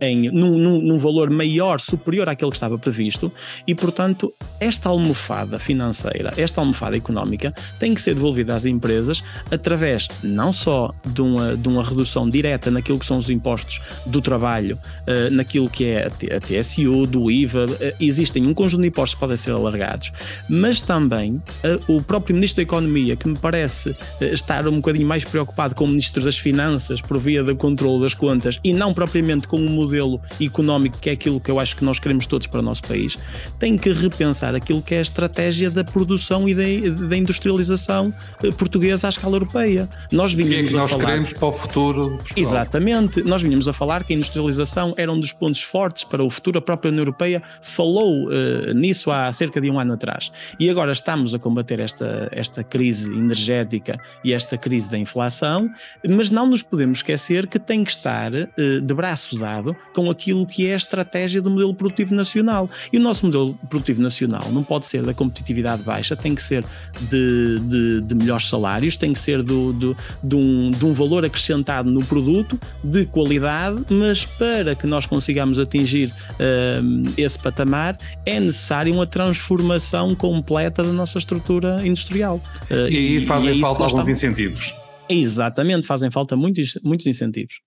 em, 0.00 0.30
num, 0.30 0.58
num, 0.58 0.80
num, 0.80 0.98
valor 0.98 1.30
maior, 1.30 1.80
superior 1.80 2.28
àquele 2.28 2.50
que 2.50 2.56
estava 2.56 2.78
previsto, 2.78 3.32
e 3.66 3.74
portanto, 3.74 4.32
esta 4.60 4.88
almofada 4.88 5.58
financeira, 5.58 6.32
esta 6.36 6.60
almofada 6.60 6.96
económica, 6.96 7.54
tem 7.78 7.94
que 7.94 8.00
ser 8.00 8.14
devolvida 8.14 8.54
às 8.54 8.64
empresas 8.64 9.22
através 9.50 10.08
não 10.22 10.52
só 10.52 10.92
de 11.06 11.22
uma, 11.22 11.56
de 11.56 11.68
uma 11.68 11.82
redução 11.82 12.28
direta 12.28 12.70
naquilo 12.70 12.98
que 12.98 13.06
são 13.06 13.18
os 13.18 13.30
impostos 13.30 13.80
do 14.06 14.20
trabalho, 14.20 14.78
uh, 15.02 15.30
naquilo 15.30 15.68
que 15.68 15.84
é 15.84 16.06
a 16.06 16.40
TSU, 16.40 17.06
do 17.06 17.30
IVA, 17.30 17.66
uh, 17.66 17.96
existem 18.00 18.46
um 18.46 18.54
conjunto 18.54 18.82
de 18.82 18.88
impostos 18.88 19.14
que 19.14 19.20
podem 19.20 19.36
ser 19.36 19.52
alargados, 19.52 20.12
mas 20.48 20.82
também 20.82 21.34
uh, 21.34 21.96
o 21.96 22.02
próprio 22.02 22.34
Ministro 22.34 22.56
da 22.56 22.62
Economia, 22.62 23.16
que 23.16 23.28
me 23.28 23.36
parece 23.36 23.96
estar 24.20 24.66
um 24.66 24.76
bocadinho 24.76 25.06
mais 25.06 25.24
preocupado 25.24 25.74
com 25.74 25.84
o 25.84 25.88
Ministro 25.88 26.22
das 26.22 26.38
Finanças 26.38 27.00
por 27.00 27.18
via 27.18 27.42
do 27.42 27.54
controle 27.54 28.02
das 28.02 28.14
contas 28.14 28.58
e 28.64 28.72
não 28.72 28.92
propriamente 28.92 29.46
com 29.46 29.56
o 29.56 29.70
modelo 29.84 30.20
económico, 30.40 30.98
que 30.98 31.10
é 31.10 31.12
aquilo 31.12 31.40
que 31.40 31.50
eu 31.50 31.60
acho 31.60 31.76
que 31.76 31.84
nós 31.84 31.98
queremos 31.98 32.26
todos 32.26 32.46
para 32.46 32.60
o 32.60 32.62
nosso 32.62 32.82
país, 32.82 33.16
tem 33.58 33.76
que 33.76 33.92
repensar 33.92 34.54
aquilo 34.54 34.82
que 34.82 34.94
é 34.94 34.98
a 34.98 35.02
estratégia 35.02 35.70
da 35.70 35.84
produção 35.84 36.48
e 36.48 36.54
da, 36.54 37.06
da 37.06 37.16
industrialização 37.16 38.12
eh, 38.42 38.50
portuguesa 38.50 39.06
à 39.06 39.10
escala 39.10 39.36
europeia. 39.36 39.88
Nós 40.10 40.32
vinhamos 40.32 40.54
que 40.54 40.60
é 40.60 40.68
que 40.68 40.74
nós 40.74 40.90
falar... 40.90 41.04
queremos 41.04 41.32
para 41.32 41.48
o 41.48 41.52
futuro? 41.52 42.18
Exatamente. 42.36 43.22
Nós 43.22 43.42
vinhamos 43.42 43.68
a 43.68 43.72
falar 43.72 44.04
que 44.04 44.12
a 44.12 44.16
industrialização 44.16 44.94
era 44.96 45.10
um 45.12 45.20
dos 45.20 45.32
pontos 45.32 45.62
fortes 45.62 46.04
para 46.04 46.22
o 46.22 46.30
futuro. 46.30 46.58
A 46.58 46.62
própria 46.62 46.90
União 46.90 47.02
Europeia 47.02 47.42
falou 47.62 48.26
uh, 48.26 48.74
nisso 48.74 49.10
há 49.10 49.30
cerca 49.32 49.60
de 49.60 49.70
um 49.70 49.78
ano 49.78 49.94
atrás. 49.94 50.30
E 50.58 50.68
agora 50.70 50.92
estamos 50.92 51.34
a 51.34 51.38
combater 51.38 51.80
esta, 51.80 52.28
esta 52.32 52.62
crise 52.62 53.12
energética 53.12 53.98
e 54.24 54.32
esta 54.32 54.56
crise 54.56 54.90
da 54.90 54.98
inflação, 54.98 55.70
mas 56.08 56.30
não 56.30 56.46
nos 56.46 56.62
podemos 56.62 56.98
esquecer 56.98 57.46
que 57.46 57.58
tem 57.58 57.84
que 57.84 57.90
estar 57.90 58.32
uh, 58.32 58.80
de 58.80 58.94
braço 58.94 59.38
dado 59.38 59.73
com 59.92 60.10
aquilo 60.10 60.46
que 60.46 60.66
é 60.66 60.74
a 60.74 60.76
estratégia 60.76 61.40
do 61.40 61.50
modelo 61.50 61.74
produtivo 61.74 62.14
nacional. 62.14 62.68
E 62.92 62.98
o 62.98 63.00
nosso 63.00 63.26
modelo 63.26 63.54
produtivo 63.68 64.00
nacional 64.00 64.50
não 64.50 64.62
pode 64.62 64.86
ser 64.86 65.02
da 65.02 65.14
competitividade 65.14 65.82
baixa, 65.82 66.16
tem 66.16 66.34
que 66.34 66.42
ser 66.42 66.64
de, 67.08 67.58
de, 67.60 68.00
de 68.02 68.14
melhores 68.14 68.48
salários, 68.48 68.96
tem 68.96 69.12
que 69.12 69.18
ser 69.18 69.42
do, 69.42 69.72
do, 69.72 69.96
de, 70.22 70.36
um, 70.36 70.70
de 70.70 70.84
um 70.84 70.92
valor 70.92 71.24
acrescentado 71.24 71.90
no 71.90 72.04
produto, 72.04 72.58
de 72.82 73.06
qualidade, 73.06 73.84
mas 73.90 74.24
para 74.24 74.74
que 74.74 74.86
nós 74.86 75.06
consigamos 75.06 75.58
atingir 75.58 76.08
uh, 76.08 77.12
esse 77.16 77.38
patamar 77.38 77.96
é 78.26 78.40
necessária 78.40 78.92
uma 78.92 79.06
transformação 79.06 80.14
completa 80.14 80.82
da 80.82 80.92
nossa 80.92 81.18
estrutura 81.18 81.86
industrial. 81.86 82.40
Uh, 82.70 82.88
e 82.90 82.96
aí 82.96 83.26
fazem 83.26 83.54
e 83.54 83.58
é 83.58 83.60
falta 83.60 83.84
alguns 83.84 84.08
incentivos. 84.08 84.74
Exatamente, 85.08 85.86
fazem 85.86 86.10
falta 86.10 86.34
muitos, 86.36 86.78
muitos 86.82 87.06
incentivos. 87.06 87.60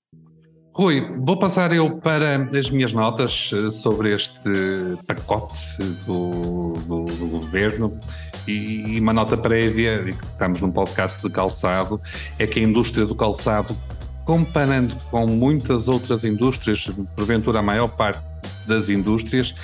Rui, 0.78 1.04
vou 1.18 1.36
passar 1.36 1.74
eu 1.74 1.98
para 1.98 2.36
as 2.56 2.70
minhas 2.70 2.94
notas 2.94 3.50
eh, 3.52 3.72
sobre 3.72 4.14
este 4.14 4.40
pacote 5.08 5.82
do, 6.06 6.74
do, 6.86 7.06
do 7.06 7.26
governo. 7.26 7.98
E 8.48 9.00
uma 9.00 9.12
nota 9.12 9.36
prévia, 9.36 10.16
estamos 10.32 10.62
num 10.62 10.70
podcast 10.70 11.20
de 11.24 11.32
calçado, 11.32 12.00
é 12.38 12.46
que 12.46 12.60
a 12.60 12.62
indústria 12.62 13.08
do 13.08 13.16
calçado, 13.16 13.76
comparando 14.24 14.96
com 15.10 15.26
muitas 15.26 15.88
outras 15.88 16.24
indústrias, 16.24 16.88
porventura 17.16 17.58
a 17.58 17.64
maior 17.64 17.88
parte 17.88 18.22
das 18.68 18.88
indústrias, 18.88 19.56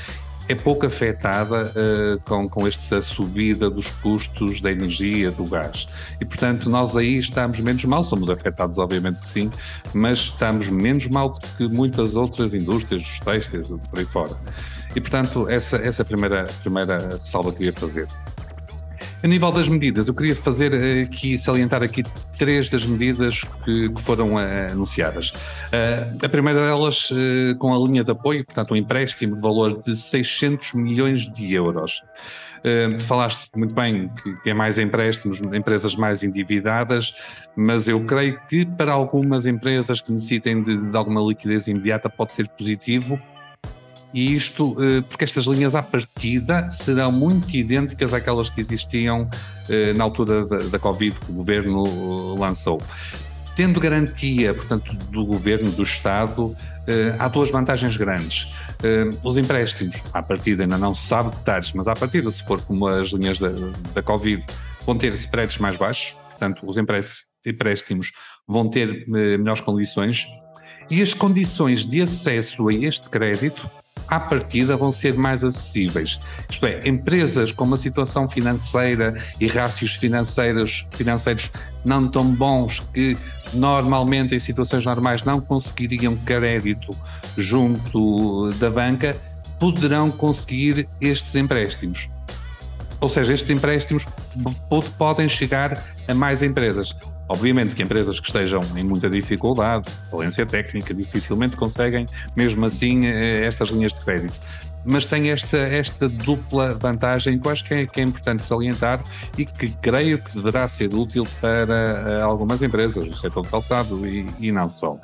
é 0.48 0.56
pouco 0.56 0.86
afetada 0.86 1.72
uh, 1.72 2.20
com, 2.26 2.50
com 2.50 2.68
esta 2.68 3.02
subida 3.02 3.70
dos 3.70 3.90
custos 3.90 4.62
da 4.62 4.72
energia, 4.72 5.32
do 5.32 5.46
gás. 5.46 5.88
E, 6.20 6.26
portanto, 6.26 6.70
nós 6.70 6.96
aí 6.96 7.18
estamos 7.18 7.60
menos 7.60 7.86
mal, 7.86 8.04
somos 8.04 8.30
afetados, 8.30 8.78
obviamente 8.78 9.22
que 9.22 9.30
sim, 9.30 9.50
mas 9.94 10.20
estamos 10.20 10.70
menos 10.70 11.08
mal 11.08 11.30
do 11.30 11.40
que 11.58 11.68
muitas 11.68 12.16
outras 12.16 12.54
indústrias, 12.54 13.04
os 13.04 13.20
têxteis, 13.20 13.68
por 13.68 14.00
aí 14.00 14.06
fora. 14.06 14.36
E, 14.96 15.02
portanto, 15.02 15.50
essa, 15.50 15.78
essa 15.78 16.02
é 16.02 16.06
primeira, 16.06 16.44
primeira 16.62 17.20
salva 17.24 17.52
que 17.52 17.58
queria 17.58 17.74
fazer. 17.74 18.08
A 19.24 19.28
nível 19.28 19.54
das 19.54 19.70
medidas, 19.70 20.10
eu 20.10 20.14
queria 20.14 20.36
fazer 20.36 20.74
eh, 20.74 21.04
aqui, 21.04 21.38
salientar 21.38 21.82
aqui 21.82 22.04
três 22.38 22.68
das 22.68 22.86
medidas 22.86 23.46
que, 23.64 23.88
que 23.88 24.02
foram 24.02 24.34
uh, 24.34 24.72
anunciadas. 24.74 25.30
Uh, 25.30 26.26
a 26.26 26.28
primeira 26.28 26.60
delas, 26.60 27.10
uh, 27.10 27.58
com 27.58 27.74
a 27.74 27.88
linha 27.88 28.04
de 28.04 28.12
apoio, 28.12 28.44
portanto, 28.44 28.74
um 28.74 28.76
empréstimo 28.76 29.38
de 29.38 29.42
valor 29.42 29.82
de 29.82 29.96
600 29.96 30.74
milhões 30.74 31.22
de 31.22 31.54
euros. 31.54 32.02
Uh, 32.60 33.00
falaste 33.00 33.50
muito 33.56 33.74
bem 33.74 34.12
que 34.44 34.50
é 34.50 34.54
mais 34.54 34.78
empréstimos, 34.78 35.40
empresas 35.40 35.96
mais 35.96 36.22
endividadas, 36.22 37.16
mas 37.56 37.88
eu 37.88 38.04
creio 38.04 38.38
que 38.50 38.66
para 38.66 38.92
algumas 38.92 39.46
empresas 39.46 40.02
que 40.02 40.12
necessitem 40.12 40.62
de, 40.62 40.92
de 40.92 40.98
alguma 40.98 41.22
liquidez 41.22 41.70
imediata 41.70 42.10
pode 42.10 42.34
ser 42.34 42.50
positivo 42.50 43.18
e 44.14 44.34
isto 44.36 44.76
eh, 44.80 45.02
porque 45.02 45.24
estas 45.24 45.46
linhas 45.46 45.74
à 45.74 45.82
partida 45.82 46.70
serão 46.70 47.12
muito 47.12 47.52
idênticas 47.56 48.14
àquelas 48.14 48.50
que 48.50 48.62
existiam 48.62 49.28
eh, 49.68 49.92
na 49.94 50.04
altura 50.04 50.46
da, 50.46 50.58
da 50.58 50.80
Covid 50.80 51.20
que 51.20 51.32
o 51.32 51.34
governo 51.34 51.84
eh, 51.84 52.40
lançou. 52.40 52.80
Tendo 53.56 53.80
garantia, 53.80 54.54
portanto, 54.54 54.94
do 55.10 55.26
governo, 55.26 55.72
do 55.72 55.84
Estado, 55.84 56.56
há 57.20 57.28
duas 57.28 57.52
vantagens 57.52 57.96
grandes. 57.96 58.52
Os 59.24 59.38
empréstimos, 59.38 60.02
à 60.12 60.24
partida 60.24 60.64
ainda 60.64 60.76
não 60.76 60.96
se 60.96 61.06
sabe 61.06 61.30
detalhes, 61.36 61.72
mas 61.72 61.88
à 61.88 61.96
partida, 61.96 62.32
se 62.32 62.44
for 62.44 62.60
como 62.62 62.88
as 62.88 63.10
linhas 63.10 63.38
da, 63.38 63.50
da 63.94 64.02
Covid, 64.02 64.44
vão 64.88 64.98
ter 64.98 65.14
spreads 65.14 65.60
mais 65.60 65.78
baixos, 65.78 66.14
portanto, 66.32 66.68
os 66.68 66.78
empréstimos 67.46 68.12
vão 68.48 68.68
ter 68.68 69.06
melhores 69.08 69.62
condições 69.62 70.26
e 70.94 71.02
as 71.02 71.12
condições 71.12 71.88
de 71.88 72.04
acesso 72.04 72.68
a 72.70 72.74
este 72.74 73.10
crédito 73.10 73.68
à 74.08 74.20
partida 74.20 74.78
vão 74.78 74.92
ser 74.92 75.16
mais 75.16 75.44
acessíveis. 75.44 76.20
Isto 76.48 76.68
é, 76.68 76.88
empresas 76.88 77.52
com 77.52 77.64
uma 77.64 77.80
situação 77.80 78.30
financeira 78.30 79.20
e 79.40 79.48
rácios 79.48 79.96
financeiros, 79.96 80.88
financeiros 80.92 81.52
não 81.84 82.08
tão 82.08 82.24
bons 82.24 82.80
que 82.94 83.18
normalmente 83.56 84.36
em 84.36 84.40
situações 84.40 84.86
normais 84.86 85.24
não 85.24 85.42
conseguiriam 85.42 86.16
crédito 86.16 86.96
junto 87.36 88.52
da 88.60 88.70
banca, 88.70 89.18
poderão 89.60 90.12
conseguir 90.12 90.88
estes 91.02 91.34
empréstimos. 91.34 92.08
Ou 93.02 93.10
seja, 93.10 93.34
estes 93.34 93.50
empréstimos 93.50 94.06
podem 94.96 95.28
chegar 95.28 95.84
a 96.08 96.14
mais 96.14 96.44
empresas. 96.44 96.96
Obviamente 97.34 97.74
que 97.74 97.82
empresas 97.82 98.20
que 98.20 98.28
estejam 98.28 98.62
em 98.78 98.84
muita 98.84 99.10
dificuldade, 99.10 99.90
falência 100.12 100.46
técnica, 100.46 100.94
dificilmente 100.94 101.58
conseguem, 101.58 102.06
mesmo 102.36 102.64
assim, 102.64 103.08
eh, 103.08 103.44
estas 103.44 103.70
linhas 103.70 103.92
de 103.92 104.06
crédito. 104.06 104.40
mas 104.86 105.06
tem 105.06 105.32
esta, 105.32 105.58
esta 105.58 106.08
dupla 106.08 106.76
vantagem 106.76 107.40
que 107.40 107.48
eu 107.48 107.52
acho 107.52 107.64
que 107.64 107.74
é, 107.74 107.88
que 107.88 108.02
é 108.02 108.04
importante 108.04 108.44
salientar 108.44 109.02
e 109.36 109.46
que 109.46 109.70
creio 109.70 110.22
que 110.22 110.36
deverá 110.36 110.68
ser 110.68 110.94
útil 110.94 111.26
para 111.42 112.20
uh, 112.20 112.24
algumas 112.24 112.62
empresas 112.62 113.08
do 113.08 113.16
setor 113.16 113.44
do 113.44 113.50
calçado 113.50 114.06
e, 114.06 114.30
e 114.40 114.52
não 114.52 114.70
só. 114.70 115.00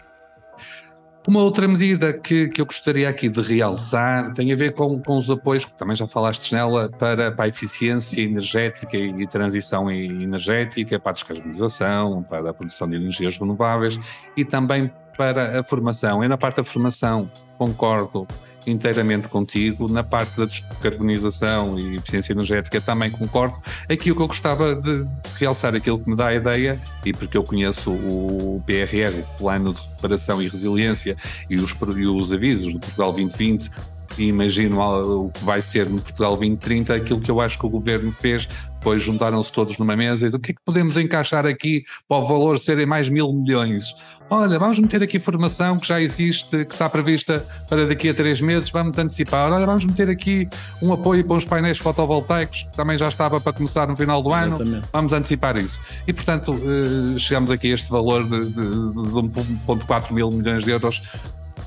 Uma 1.29 1.43
outra 1.43 1.67
medida 1.67 2.12
que, 2.12 2.48
que 2.48 2.59
eu 2.59 2.65
gostaria 2.65 3.07
aqui 3.07 3.29
de 3.29 3.39
realçar 3.39 4.33
tem 4.33 4.51
a 4.51 4.55
ver 4.55 4.74
com, 4.74 5.00
com 5.00 5.15
os 5.15 5.29
apoios, 5.29 5.63
que 5.63 5.71
também 5.74 5.95
já 5.95 6.07
falaste 6.07 6.51
nela, 6.51 6.89
para, 6.89 7.31
para 7.31 7.45
a 7.45 7.48
eficiência 7.48 8.24
energética 8.24 8.98
e, 8.98 9.12
e 9.12 9.27
transição 9.27 9.91
energética, 9.91 11.00
para 11.00 11.12
a 11.12 11.13
descarbonização, 11.13 12.24
para 12.24 12.50
a 12.50 12.53
produção 12.55 12.89
de 12.89 12.95
energias 12.95 13.38
renováveis 13.38 14.00
e 14.36 14.43
também 14.43 14.91
para 15.15 15.59
a 15.59 15.63
formação. 15.63 16.24
Eu, 16.24 16.29
na 16.29 16.36
parte 16.36 16.55
da 16.55 16.63
formação, 16.63 17.29
concordo 17.59 18.25
inteiramente 18.66 19.28
contigo. 19.28 19.88
Na 19.88 20.04
parte 20.04 20.38
da 20.38 20.46
descarbonização 20.46 21.78
e 21.78 21.98
eficiência 21.98 22.34
energética 22.34 22.82
também 22.82 23.12
concordo. 23.12 23.58
Aqui 23.89 24.12
o 24.12 24.16
que 24.16 24.22
eu 24.22 24.28
gostava 24.28 24.75
de 24.75 25.06
realçar, 25.36 25.75
aquilo 25.75 26.00
que 26.00 26.10
me 26.10 26.16
dá 26.16 26.28
a 26.28 26.36
ideia, 26.36 26.80
e 27.06 27.13
porque 27.13 27.38
eu 27.38 27.44
conheço 27.44 27.92
o 27.92 28.62
PRR, 28.66 29.20
o 29.20 29.38
Plano 29.38 29.74
de 29.74 29.82
Recuperação 29.82 30.42
e 30.42 30.48
Resiliência, 30.48 31.16
e 31.50 31.58
os, 31.58 31.75
e 31.96 32.06
os 32.06 32.34
avisos 32.34 32.74
do 32.74 32.80
Portugal 32.80 33.12
2020, 33.12 33.72
e 34.18 34.28
imagino 34.28 34.82
o 35.25 35.30
que 35.30 35.44
vai 35.44 35.62
ser 35.62 35.89
no 35.89 36.01
Portugal 36.01 36.36
2030, 36.36 36.94
aquilo 36.94 37.22
que 37.22 37.32
eu 37.32 37.39
acho 37.39 37.58
que 37.58 37.66
o 37.66 37.70
governo 37.70 38.12
fez 38.12 38.48
foi 38.81 38.98
juntaram-se 38.98 39.51
todos 39.51 39.77
numa 39.77 39.95
mesa 39.95 40.27
e 40.27 40.29
do 40.29 40.39
que 40.39 40.51
é 40.51 40.53
que 40.53 40.62
podemos 40.63 40.98
encaixar 40.98 41.45
aqui 41.45 41.83
para 42.07 42.17
o 42.17 42.27
valor 42.27 42.59
serem 42.59 42.86
mais 42.86 43.09
mil 43.09 43.31
milhões? 43.33 43.95
Olha, 44.31 44.59
vamos 44.59 44.77
meter 44.77 45.01
aqui 45.01 45.19
formação 45.19 45.77
que 45.77 45.88
já 45.88 46.00
existe, 46.00 46.63
que 46.65 46.74
está 46.74 46.88
prevista 46.88 47.43
para 47.67 47.88
daqui 47.88 48.09
a 48.09 48.13
três 48.13 48.39
meses, 48.39 48.69
vamos 48.69 48.95
antecipar. 48.98 49.51
Olha, 49.51 49.65
vamos 49.65 49.86
meter 49.86 50.07
aqui 50.07 50.48
um 50.83 50.93
apoio 50.93 51.25
para 51.25 51.38
os 51.38 51.45
painéis 51.45 51.79
fotovoltaicos, 51.79 52.63
que 52.63 52.77
também 52.77 52.95
já 52.95 53.07
estava 53.07 53.41
para 53.41 53.51
começar 53.51 53.88
no 53.88 53.95
final 53.95 54.21
do 54.21 54.31
ano, 54.31 54.55
Exatamente. 54.55 54.88
vamos 54.93 55.13
antecipar 55.13 55.57
isso. 55.57 55.79
E, 56.07 56.13
portanto, 56.13 56.53
eh, 56.53 57.17
chegamos 57.17 57.50
aqui 57.50 57.71
a 57.71 57.74
este 57.74 57.89
valor 57.89 58.24
de, 58.24 58.45
de, 58.45 58.51
de 58.51 58.62
1,4 58.62 60.12
mil 60.12 60.29
milhões 60.29 60.63
de 60.63 60.69
euros, 60.69 61.01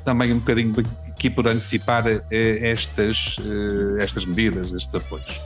também 0.04 0.32
um 0.32 0.38
bocadinho 0.38 0.74
aqui 1.08 1.28
por 1.28 1.48
antecipar 1.48 2.06
eh, 2.06 2.22
estas, 2.30 3.38
eh, 3.40 4.04
estas 4.04 4.24
medidas, 4.24 4.72
estes 4.72 4.94
apoios. 4.94 5.40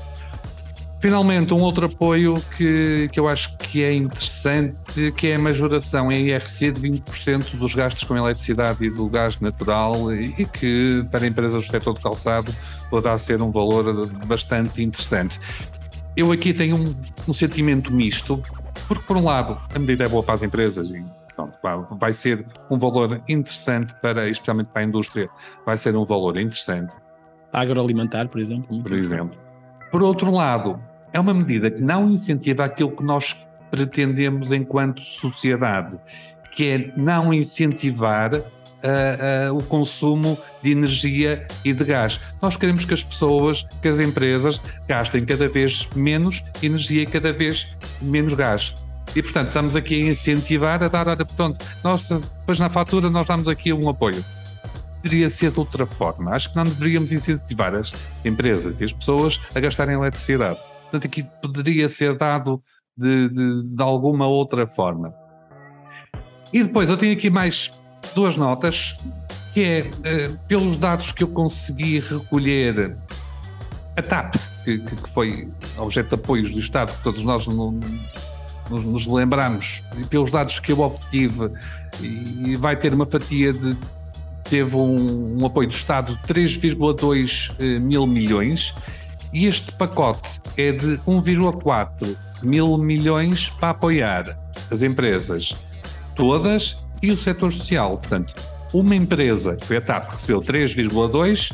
Finalmente, 0.98 1.52
um 1.52 1.60
outro 1.60 1.86
apoio 1.86 2.42
que, 2.56 3.08
que 3.12 3.20
eu 3.20 3.28
acho 3.28 3.56
que 3.58 3.82
é 3.82 3.92
interessante, 3.92 5.12
que 5.12 5.28
é 5.28 5.34
a 5.34 5.38
majoração 5.38 6.10
em 6.10 6.28
IRC 6.28 6.72
de 6.72 6.80
20% 6.80 7.56
dos 7.56 7.74
gastos 7.74 8.04
com 8.04 8.16
eletricidade 8.16 8.84
e 8.84 8.90
do 8.90 9.06
gás 9.08 9.38
natural 9.38 10.12
e 10.12 10.46
que 10.46 11.04
para 11.10 11.26
empresas 11.26 11.66
do 11.66 11.70
setor 11.70 11.92
do 11.92 12.00
calçado 12.00 12.52
poderá 12.88 13.18
ser 13.18 13.42
um 13.42 13.50
valor 13.50 14.06
bastante 14.26 14.82
interessante. 14.82 15.38
Eu 16.16 16.32
aqui 16.32 16.54
tenho 16.54 16.76
um, 16.76 16.94
um 17.28 17.34
sentimento 17.34 17.92
misto, 17.92 18.42
porque 18.88 19.04
por 19.04 19.18
um 19.18 19.24
lado 19.24 19.60
a 19.74 19.78
medida 19.78 20.04
é 20.04 20.08
boa 20.08 20.22
para 20.22 20.34
as 20.34 20.42
empresas 20.42 20.90
e 20.90 21.04
pronto, 21.36 21.54
vai 21.98 22.14
ser 22.14 22.46
um 22.70 22.78
valor 22.78 23.20
interessante 23.28 23.94
para, 24.00 24.26
especialmente 24.30 24.68
para 24.68 24.80
a 24.80 24.84
indústria, 24.84 25.28
vai 25.66 25.76
ser 25.76 25.94
um 25.94 26.06
valor 26.06 26.38
interessante. 26.38 26.96
Agroalimentar, 27.52 28.28
por 28.28 28.40
exemplo. 28.40 28.82
Por 28.82 28.92
exemplo. 28.92 29.45
Por 29.90 30.02
outro 30.02 30.30
lado, 30.30 30.80
é 31.12 31.20
uma 31.20 31.32
medida 31.32 31.70
que 31.70 31.82
não 31.82 32.10
incentiva 32.10 32.64
aquilo 32.64 32.90
que 32.90 33.02
nós 33.02 33.36
pretendemos 33.70 34.52
enquanto 34.52 35.00
sociedade, 35.00 35.98
que 36.54 36.68
é 36.68 36.92
não 36.96 37.32
incentivar 37.32 38.34
uh, 38.34 38.40
uh, 39.52 39.56
o 39.56 39.62
consumo 39.62 40.38
de 40.62 40.72
energia 40.72 41.46
e 41.64 41.72
de 41.72 41.84
gás. 41.84 42.20
Nós 42.40 42.56
queremos 42.56 42.84
que 42.84 42.94
as 42.94 43.02
pessoas, 43.02 43.66
que 43.80 43.88
as 43.88 44.00
empresas 44.00 44.60
gastem 44.86 45.24
cada 45.24 45.48
vez 45.48 45.88
menos 45.94 46.44
energia 46.62 47.02
e 47.02 47.06
cada 47.06 47.32
vez 47.32 47.68
menos 48.00 48.34
gás. 48.34 48.74
E, 49.14 49.22
portanto, 49.22 49.48
estamos 49.48 49.76
aqui 49.76 50.02
a 50.02 50.10
incentivar, 50.10 50.82
a 50.82 50.88
dar, 50.88 51.16
pronto, 51.36 51.64
nós 51.82 52.08
depois 52.08 52.58
na 52.58 52.68
fatura 52.68 53.08
nós 53.08 53.26
damos 53.26 53.48
aqui 53.48 53.72
um 53.72 53.88
apoio 53.88 54.22
poderia 55.06 55.30
ser 55.30 55.52
de 55.52 55.60
outra 55.60 55.86
forma. 55.86 56.32
Acho 56.32 56.50
que 56.50 56.56
não 56.56 56.64
deveríamos 56.64 57.12
incentivar 57.12 57.74
as 57.74 57.94
empresas 58.24 58.80
e 58.80 58.84
as 58.84 58.92
pessoas 58.92 59.40
a 59.54 59.60
gastarem 59.60 59.94
eletricidade. 59.94 60.58
Portanto, 60.82 61.06
aqui 61.06 61.24
poderia 61.40 61.88
ser 61.88 62.18
dado 62.18 62.60
de, 62.96 63.28
de, 63.28 63.62
de 63.62 63.82
alguma 63.82 64.26
outra 64.26 64.66
forma. 64.66 65.14
E 66.52 66.62
depois 66.62 66.90
eu 66.90 66.96
tenho 66.96 67.12
aqui 67.12 67.30
mais 67.30 67.70
duas 68.14 68.36
notas, 68.36 68.96
que 69.54 69.62
é, 69.62 69.80
uh, 69.82 70.38
pelos 70.48 70.76
dados 70.76 71.12
que 71.12 71.22
eu 71.22 71.28
consegui 71.28 72.00
recolher, 72.00 72.96
a 73.96 74.02
TAP, 74.02 74.34
que, 74.64 74.78
que 74.78 75.08
foi 75.08 75.48
objeto 75.78 76.08
de 76.08 76.14
apoios 76.16 76.52
do 76.52 76.58
Estado, 76.58 76.92
que 76.92 77.02
todos 77.02 77.22
nós 77.22 77.46
no, 77.46 77.78
nos, 78.68 78.84
nos, 78.84 79.06
lembramos, 79.06 79.82
e 79.96 80.04
pelos 80.04 80.30
dados 80.30 80.58
que 80.60 80.72
eu 80.72 80.80
obtive, 80.80 81.50
e 82.00 82.56
vai 82.56 82.76
ter 82.76 82.92
uma 82.92 83.06
fatia 83.06 83.52
de 83.52 83.76
teve 84.48 84.76
um, 84.76 85.40
um 85.40 85.46
apoio 85.46 85.68
do 85.68 85.74
Estado 85.74 86.16
de 86.16 86.34
3,2 86.34 87.52
eh, 87.58 87.78
mil 87.78 88.06
milhões 88.06 88.74
e 89.32 89.46
este 89.46 89.72
pacote 89.72 90.40
é 90.56 90.72
de 90.72 90.98
1,4 91.06 92.16
mil 92.42 92.78
milhões 92.78 93.50
para 93.50 93.70
apoiar 93.70 94.38
as 94.70 94.82
empresas 94.82 95.54
todas 96.14 96.76
e 97.02 97.10
o 97.10 97.16
setor 97.16 97.52
social. 97.52 97.98
Portanto, 97.98 98.34
uma 98.72 98.94
empresa, 98.94 99.56
que 99.56 99.66
foi 99.66 99.76
a 99.76 99.80
TAP, 99.80 100.10
recebeu 100.10 100.40
3,2, 100.40 101.52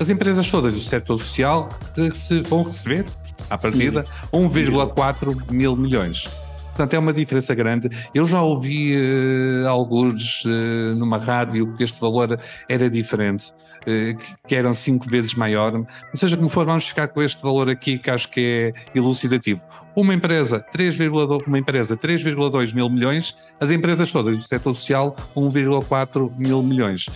as 0.00 0.10
empresas 0.10 0.50
todas 0.50 0.74
e 0.74 0.78
o 0.78 0.82
setor 0.82 1.18
social 1.18 1.68
se 2.12 2.40
vão 2.42 2.62
receber, 2.62 3.06
à 3.48 3.56
partida, 3.56 4.04
1,4 4.32 5.52
mil 5.52 5.76
milhões. 5.76 6.28
Portanto, 6.74 6.94
é 6.94 6.98
uma 6.98 7.12
diferença 7.12 7.54
grande. 7.54 7.88
Eu 8.12 8.26
já 8.26 8.42
ouvi 8.42 8.96
uh, 8.96 9.68
alguns 9.68 10.44
uh, 10.44 10.94
numa 10.96 11.18
rádio 11.18 11.72
que 11.76 11.84
este 11.84 12.00
valor 12.00 12.38
era 12.68 12.90
diferente. 12.90 13.52
Uh, 13.82 14.18
que 14.48 14.54
eram 14.54 14.72
cinco 14.72 15.06
vezes 15.10 15.34
maior, 15.34 15.70
mas 16.10 16.18
seja 16.18 16.38
como 16.38 16.48
for, 16.48 16.64
vamos 16.64 16.88
ficar 16.88 17.06
com 17.08 17.22
este 17.22 17.42
valor 17.42 17.68
aqui 17.68 17.98
que 17.98 18.08
acho 18.08 18.30
que 18.30 18.72
é 18.74 18.98
elucidativo. 18.98 19.62
Uma 19.94 20.14
empresa, 20.14 20.64
3,2 20.74 21.46
uma 21.46 21.58
empresa 21.58 21.94
3,2 21.94 22.74
mil 22.74 22.88
milhões, 22.88 23.36
as 23.60 23.70
empresas 23.70 24.10
todas 24.10 24.38
do 24.38 24.42
setor 24.42 24.74
social 24.74 25.14
1,4 25.36 26.32
mil 26.38 26.62
milhões. 26.62 27.10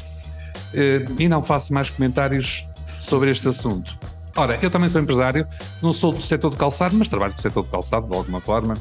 e 1.18 1.26
não 1.26 1.42
faço 1.42 1.72
mais 1.72 1.88
comentários 1.88 2.68
sobre 3.00 3.30
este 3.30 3.48
assunto. 3.48 3.98
Ora, 4.38 4.56
eu 4.62 4.70
também 4.70 4.88
sou 4.88 5.00
empresário, 5.00 5.44
não 5.82 5.92
sou 5.92 6.12
do 6.12 6.22
setor 6.22 6.52
de 6.52 6.56
calçado, 6.56 6.94
mas 6.94 7.08
trabalho 7.08 7.32
no 7.32 7.40
setor 7.40 7.64
de 7.64 7.70
calçado 7.70 8.06
de 8.06 8.14
alguma 8.14 8.40
forma. 8.40 8.74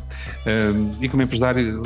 Um, 0.45 1.03
e 1.03 1.09
como 1.09 1.23
empresário, 1.23 1.81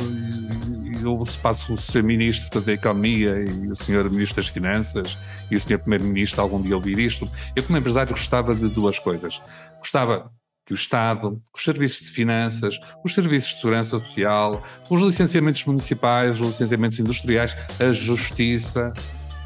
eu 1.02 1.22
passo 1.42 1.72
o 1.72 1.78
Sr. 1.78 2.02
Ministro 2.02 2.60
da 2.60 2.74
Economia 2.74 3.42
e 3.42 3.70
o 3.70 3.74
Sr. 3.74 4.10
Ministro 4.10 4.36
das 4.36 4.48
Finanças 4.48 5.16
e 5.50 5.56
o 5.56 5.58
Sr. 5.58 5.78
Primeiro-Ministro 5.78 6.42
algum 6.42 6.60
dia 6.60 6.76
ouvir 6.76 6.98
isto. 6.98 7.26
Eu, 7.56 7.62
como 7.62 7.78
empresário, 7.78 8.12
gostava 8.12 8.54
de 8.54 8.68
duas 8.68 8.98
coisas. 8.98 9.40
Gostava 9.78 10.30
que 10.66 10.74
o 10.74 10.76
Estado, 10.76 11.40
os 11.56 11.64
serviços 11.64 12.06
de 12.06 12.12
finanças, 12.12 12.78
os 13.02 13.14
serviços 13.14 13.54
de 13.54 13.56
segurança 13.56 13.98
social, 13.98 14.62
os 14.90 15.00
licenciamentos 15.00 15.64
municipais, 15.64 16.42
os 16.42 16.48
licenciamentos 16.48 17.00
industriais, 17.00 17.56
a 17.80 17.90
justiça, 17.90 18.92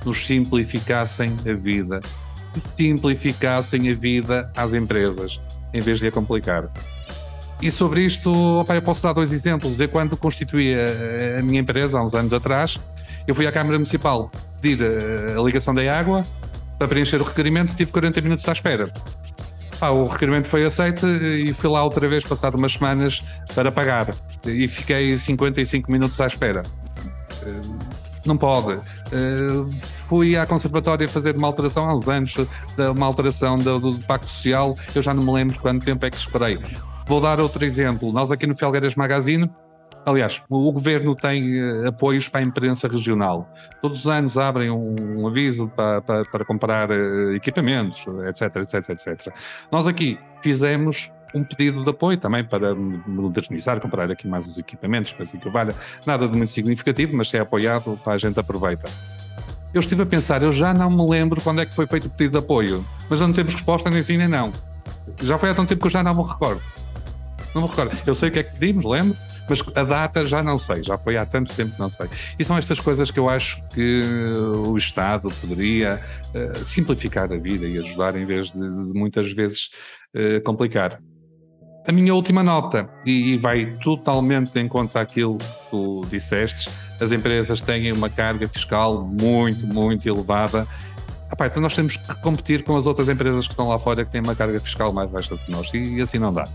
nos 0.04 0.26
simplificassem 0.26 1.36
a 1.48 1.54
vida 1.54 2.00
simplificassem 2.60 3.88
a 3.90 3.94
vida 3.94 4.50
às 4.56 4.74
empresas, 4.74 5.40
em 5.72 5.80
vez 5.80 5.98
de 5.98 6.06
a 6.06 6.12
complicar. 6.12 6.68
E 7.60 7.70
sobre 7.70 8.02
isto, 8.02 8.30
opa, 8.60 8.74
eu 8.74 8.82
posso 8.82 9.02
dar 9.02 9.12
dois 9.12 9.32
exemplos. 9.32 9.80
Eu, 9.80 9.88
quando 9.88 10.16
constituí 10.16 10.74
a, 10.74 11.38
a, 11.38 11.42
minha 11.42 11.60
empresa, 11.60 11.98
há 11.98 12.04
uns 12.04 12.14
anos 12.14 12.32
atrás, 12.32 12.78
eu 13.26 13.34
fui 13.34 13.46
à 13.46 13.52
Câmara 13.52 13.78
Municipal 13.78 14.30
pedir 14.60 14.84
a, 14.84 15.40
a 15.40 15.42
ligação 15.42 15.74
da 15.74 15.98
água 15.98 16.22
para 16.78 16.88
preencher 16.88 17.20
o 17.20 17.24
requerimento, 17.24 17.74
tive 17.74 17.90
40 17.90 18.20
minutos 18.20 18.46
à 18.48 18.52
espera. 18.52 18.92
Ah, 19.80 19.90
o 19.90 20.04
requerimento 20.04 20.48
foi 20.48 20.64
aceito 20.64 21.06
e 21.06 21.52
fui 21.52 21.68
lá 21.68 21.82
outra 21.82 22.08
vez, 22.08 22.24
passar 22.24 22.54
umas 22.54 22.72
semanas, 22.72 23.22
para 23.54 23.70
pagar. 23.70 24.14
E 24.46 24.66
fiquei 24.68 25.18
55 25.18 25.90
minutos 25.90 26.20
à 26.20 26.26
espera. 26.26 26.62
Não 28.24 28.36
pode. 28.36 28.80
Fui 30.08 30.36
à 30.36 30.46
Conservatória 30.46 31.08
fazer 31.08 31.36
uma 31.36 31.48
alteração 31.48 31.88
há 31.88 31.94
uns 31.94 32.08
anos, 32.08 32.34
uma 32.94 33.06
alteração 33.06 33.56
do, 33.56 33.78
do, 33.78 33.98
Pacto 34.06 34.28
Social, 34.28 34.76
eu 34.94 35.02
já 35.02 35.12
não 35.12 35.22
me 35.22 35.32
lembro 35.32 35.58
quanto 35.58 35.84
tempo 35.84 36.04
é 36.06 36.10
que 36.10 36.16
esperei. 36.16 36.58
Vou 37.06 37.20
dar 37.20 37.40
outro 37.40 37.64
exemplo. 37.64 38.12
Nós 38.12 38.30
aqui 38.30 38.46
no 38.46 38.56
Felgueiras 38.56 38.94
Magazine, 38.94 39.50
aliás, 40.04 40.42
o, 40.48 40.70
governo 40.72 41.14
tem 41.16 41.60
uh, 41.60 41.88
apoios 41.88 42.28
para 42.28 42.40
a 42.40 42.44
imprensa 42.44 42.86
regional. 42.86 43.48
Todos 43.82 44.00
os 44.00 44.06
anos 44.06 44.38
abrem 44.38 44.70
um, 44.70 44.94
um 45.00 45.26
aviso 45.26 45.68
para, 45.68 46.00
para, 46.00 46.22
para 46.24 46.44
comprar 46.44 46.90
uh, 46.90 47.34
equipamentos, 47.34 48.04
etc, 48.28 48.56
etc, 48.56 48.90
etc. 48.90 49.34
Nós 49.70 49.86
aqui 49.88 50.18
fizemos 50.40 51.12
um 51.34 51.42
pedido 51.42 51.82
de 51.82 51.90
apoio 51.90 52.16
também 52.16 52.44
para 52.44 52.74
modernizar, 52.74 53.80
comprar 53.80 54.10
aqui 54.10 54.28
mais 54.28 54.46
os 54.46 54.58
equipamentos, 54.58 55.12
para 55.12 55.24
assim 55.24 55.38
que 55.38 55.50
valha. 55.50 55.74
Nada 56.06 56.28
de 56.28 56.36
muito 56.36 56.52
significativo, 56.52 57.16
mas 57.16 57.28
se 57.28 57.36
é 57.36 57.40
apoiado, 57.40 57.98
a 58.06 58.16
gente 58.16 58.38
aproveita. 58.38 58.88
Eu 59.76 59.80
estive 59.80 60.04
a 60.04 60.06
pensar, 60.06 60.42
eu 60.42 60.54
já 60.54 60.72
não 60.72 60.88
me 60.88 61.06
lembro 61.06 61.38
quando 61.42 61.60
é 61.60 61.66
que 61.66 61.74
foi 61.74 61.86
feito 61.86 62.06
o 62.06 62.08
pedido 62.08 62.32
de 62.32 62.38
apoio, 62.38 62.82
mas 63.10 63.20
não 63.20 63.30
temos 63.30 63.52
resposta 63.52 63.90
nem 63.90 64.02
sim 64.02 64.16
nem 64.16 64.26
não. 64.26 64.50
Já 65.20 65.36
foi 65.36 65.50
há 65.50 65.54
tanto 65.54 65.68
tempo 65.68 65.82
que 65.82 65.86
eu 65.88 65.90
já 65.90 66.02
não 66.02 66.14
me 66.14 66.26
recordo. 66.26 66.62
Não 67.54 67.60
me 67.60 67.68
recordo. 67.68 67.94
Eu 68.06 68.14
sei 68.14 68.30
o 68.30 68.32
que 68.32 68.38
é 68.38 68.42
que 68.42 68.58
pedimos, 68.58 68.86
lembro, 68.86 69.18
mas 69.46 69.62
a 69.74 69.84
data 69.84 70.24
já 70.24 70.42
não 70.42 70.58
sei, 70.58 70.82
já 70.82 70.96
foi 70.96 71.18
há 71.18 71.26
tanto 71.26 71.52
tempo 71.52 71.74
que 71.74 71.78
não 71.78 71.90
sei. 71.90 72.08
E 72.38 72.42
são 72.42 72.56
estas 72.56 72.80
coisas 72.80 73.10
que 73.10 73.18
eu 73.18 73.28
acho 73.28 73.62
que 73.68 74.02
o 74.64 74.78
Estado 74.78 75.28
poderia 75.42 76.00
uh, 76.28 76.66
simplificar 76.66 77.30
a 77.30 77.36
vida 77.36 77.66
e 77.66 77.76
ajudar 77.76 78.16
em 78.16 78.24
vez 78.24 78.52
de, 78.52 78.58
de 78.58 78.98
muitas 78.98 79.30
vezes 79.30 79.72
uh, 80.16 80.42
complicar. 80.42 81.02
A 81.86 81.92
minha 81.92 82.14
última 82.14 82.42
nota, 82.42 82.88
e, 83.04 83.38
vai 83.38 83.66
totalmente 83.82 84.50
de 84.50 84.60
encontro 84.60 84.98
àquilo 84.98 85.38
que 85.38 85.70
tu 85.70 86.04
disseste, 86.10 86.68
as 87.00 87.12
empresas 87.12 87.60
têm 87.60 87.92
uma 87.92 88.10
carga 88.10 88.48
fiscal 88.48 89.04
muito, 89.04 89.66
muito 89.66 90.08
elevada 90.08 90.66
então 91.44 91.60
nós 91.60 91.74
temos 91.74 91.96
que 91.96 92.14
competir 92.16 92.62
com 92.62 92.76
as 92.76 92.86
outras 92.86 93.08
empresas 93.08 93.46
que 93.46 93.52
estão 93.52 93.68
lá 93.68 93.78
fora 93.78 94.04
que 94.04 94.10
têm 94.10 94.20
uma 94.20 94.34
carga 94.34 94.60
fiscal 94.60 94.92
mais 94.92 95.10
baixa 95.10 95.36
que 95.36 95.50
nós 95.50 95.72
e 95.74 96.00
assim 96.00 96.18
não 96.18 96.32
dá. 96.32 96.48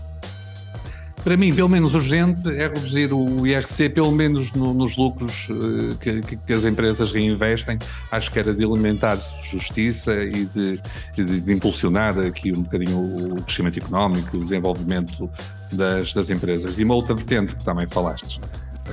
Para 1.24 1.36
mim, 1.36 1.54
pelo 1.54 1.68
menos 1.68 1.94
urgente 1.94 2.48
é 2.50 2.66
reduzir 2.66 3.12
o 3.12 3.46
IRC, 3.46 3.90
pelo 3.90 4.10
menos 4.10 4.52
no, 4.52 4.74
nos 4.74 4.96
lucros 4.96 5.48
uh, 5.50 5.96
que, 5.98 6.20
que, 6.36 6.52
as 6.52 6.64
empresas 6.64 7.12
reinvestem. 7.12 7.78
Acho 8.10 8.32
que 8.32 8.40
era 8.40 8.52
de 8.52 8.64
alimentar 8.64 9.18
justiça 9.40 10.14
e 10.14 10.46
de, 10.46 10.80
de, 11.14 11.40
de, 11.40 11.52
impulsionar 11.52 12.18
aqui 12.18 12.50
um 12.50 12.62
bocadinho 12.62 13.36
o 13.36 13.42
crescimento 13.42 13.78
económico, 13.78 14.36
o 14.36 14.40
desenvolvimento 14.40 15.30
das, 15.70 16.12
das 16.12 16.28
empresas. 16.28 16.76
E 16.78 16.82
uma 16.82 16.94
outra 16.94 17.14
vertente 17.14 17.54
que 17.54 17.64
também 17.64 17.86
falaste 17.86 18.40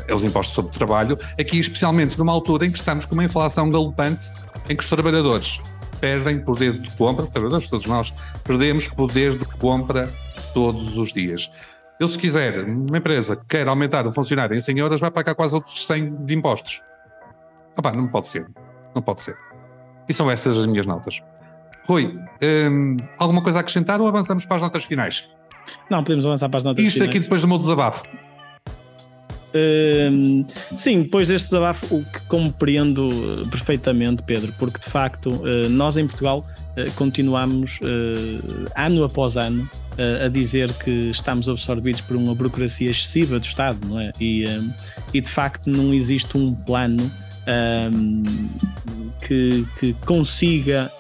é 0.08 0.14
os 0.14 0.24
impostos 0.24 0.54
sobre 0.54 0.72
o 0.72 0.74
trabalho, 0.74 1.18
aqui 1.40 1.58
especialmente 1.60 2.18
numa 2.18 2.32
altura 2.32 2.66
em 2.66 2.72
que 2.72 2.78
estamos 2.78 3.06
com 3.06 3.16
uma 3.16 3.24
inflação 3.24 3.72
galopante, 3.72 4.32
em 4.70 4.76
que 4.76 4.84
os 4.84 4.90
trabalhadores 4.90 5.60
perdem 6.00 6.40
poder 6.40 6.80
de 6.80 6.92
compra, 6.96 7.26
trabalhadores, 7.26 7.68
todos 7.68 7.88
nós 7.88 8.14
perdemos 8.44 8.88
poder 8.88 9.38
de 9.38 9.46
compra 9.46 10.14
todos 10.54 10.96
os 10.96 11.12
dias. 11.12 11.50
Eu, 12.00 12.08
se 12.08 12.18
quiser, 12.18 12.64
uma 12.64 12.98
empresa 12.98 13.36
que 13.36 13.46
quer 13.46 13.68
aumentar 13.68 14.08
um 14.08 14.14
funcionário 14.14 14.56
em 14.56 14.62
100 14.62 14.80
euros, 14.80 15.02
vai 15.02 15.12
pagar 15.12 15.36
quase 15.36 15.54
outros 15.54 15.86
100 15.86 16.26
de 16.26 16.34
impostos. 16.34 16.82
Ah, 17.76 17.92
não 17.92 18.08
pode 18.08 18.30
ser. 18.30 18.48
Não 18.96 19.02
pode 19.02 19.22
ser. 19.22 19.38
E 20.08 20.14
são 20.14 20.32
estas 20.32 20.58
as 20.58 20.66
minhas 20.66 20.86
notas. 20.86 21.22
Rui, 21.86 22.16
hum, 22.72 22.96
alguma 23.18 23.44
coisa 23.44 23.60
a 23.60 23.62
acrescentar 23.62 24.00
ou 24.00 24.08
avançamos 24.08 24.46
para 24.46 24.56
as 24.56 24.62
notas 24.62 24.86
finais? 24.86 25.30
Não, 25.90 26.02
podemos 26.02 26.26
avançar 26.26 26.48
para 26.48 26.60
as 26.60 26.64
notas 26.64 26.86
Isto 26.86 26.94
finais. 26.94 27.10
Isto 27.10 27.18
aqui 27.18 27.24
depois 27.24 27.42
do 27.42 27.48
meu 27.48 27.58
desabafo. 27.58 28.08
Uh, 29.50 30.46
sim, 30.78 31.02
depois 31.02 31.28
deste 31.28 31.48
desabafo, 31.48 31.94
o 31.94 32.06
que 32.06 32.22
compreendo 32.28 33.10
perfeitamente, 33.50 34.24
Pedro, 34.24 34.54
porque 34.58 34.80
de 34.80 34.86
facto 34.86 35.32
uh, 35.32 35.68
nós 35.70 35.98
em 35.98 36.06
Portugal 36.06 36.46
uh, 36.78 36.92
continuamos 36.94 37.80
ano 38.76 39.04
após 39.04 39.36
ano 39.36 39.68
a 40.26 40.28
dizer 40.30 40.72
que 40.74 41.10
estamos 41.10 41.50
absorvidos 41.50 42.02
por 42.02 42.16
uma 42.16 42.34
burocracia 42.34 42.90
excessiva 42.90 43.40
do 43.40 43.46
Estado, 43.46 43.80
não 43.88 44.00
é? 44.00 44.12
E, 44.20 44.46
e 45.14 45.22
de 45.22 45.30
facto 45.30 45.70
não 45.70 45.94
existe 45.94 46.38
um 46.38 46.54
plano 46.54 47.12
um, 47.94 48.24
que, 49.26 49.66
que, 49.80 49.94
consiga 50.06 50.92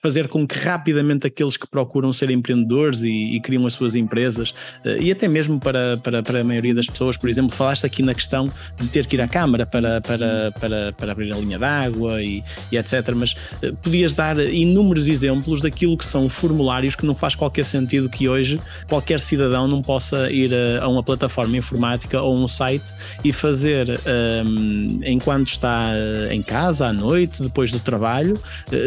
fazer 0.00 0.28
com 0.28 0.46
que 0.46 0.58
rapidamente 0.58 1.26
aqueles 1.26 1.56
que 1.56 1.66
procuram 1.66 2.12
ser 2.12 2.30
empreendedores 2.30 3.02
e, 3.02 3.36
e 3.36 3.40
criam 3.40 3.66
as 3.66 3.74
suas 3.74 3.94
empresas, 3.94 4.50
uh, 4.84 5.00
e 5.00 5.10
até 5.10 5.28
mesmo 5.28 5.58
para, 5.58 5.96
para, 5.96 6.22
para 6.22 6.40
a 6.40 6.44
maioria 6.44 6.74
das 6.74 6.86
pessoas, 6.86 7.16
por 7.16 7.28
exemplo, 7.28 7.54
falaste 7.54 7.84
aqui 7.84 8.02
na 8.02 8.14
questão 8.14 8.48
de 8.78 8.88
ter 8.88 9.06
que 9.06 9.16
ir 9.16 9.20
à 9.20 9.28
Câmara 9.28 9.66
para, 9.66 10.00
para, 10.00 10.52
para, 10.52 10.92
para 10.92 11.12
abrir 11.12 11.32
a 11.32 11.36
linha 11.36 11.58
d'água 11.58 12.22
e, 12.22 12.42
e, 12.70 12.76
etc. 12.76 13.12
Mas 13.14 13.32
uh, 13.32 13.74
podias 13.82 14.14
dar 14.14 14.38
inúmeros 14.38 15.08
exemplos 15.08 15.60
daquilo 15.60 15.96
que 15.96 16.04
são 16.04 16.28
formulários 16.28 16.94
que 16.94 17.04
não 17.04 17.14
faz 17.14 17.34
qualquer 17.34 17.64
sentido 17.64 18.08
que 18.08 18.28
hoje 18.28 18.60
qualquer 18.88 19.18
cidadão 19.18 19.66
não 19.66 19.82
possa 19.82 20.30
ir 20.30 20.52
a, 20.54 20.84
a 20.84 20.88
uma 20.88 21.02
plataforma 21.02 21.56
informática 21.56 22.20
ou 22.20 22.38
um 22.38 22.46
site 22.46 22.94
e 23.24 23.32
fazer 23.32 23.88
um, 23.90 25.00
ehm, 25.00 25.00
enquanto 25.04 25.48
está 25.48 25.90
eh, 25.94 26.34
em 26.34 26.42
casa, 26.42 26.86
à 26.86 26.92
noite, 26.92 27.42
depois 27.42 27.72
do 27.72 27.80
trabalho. 27.80 28.38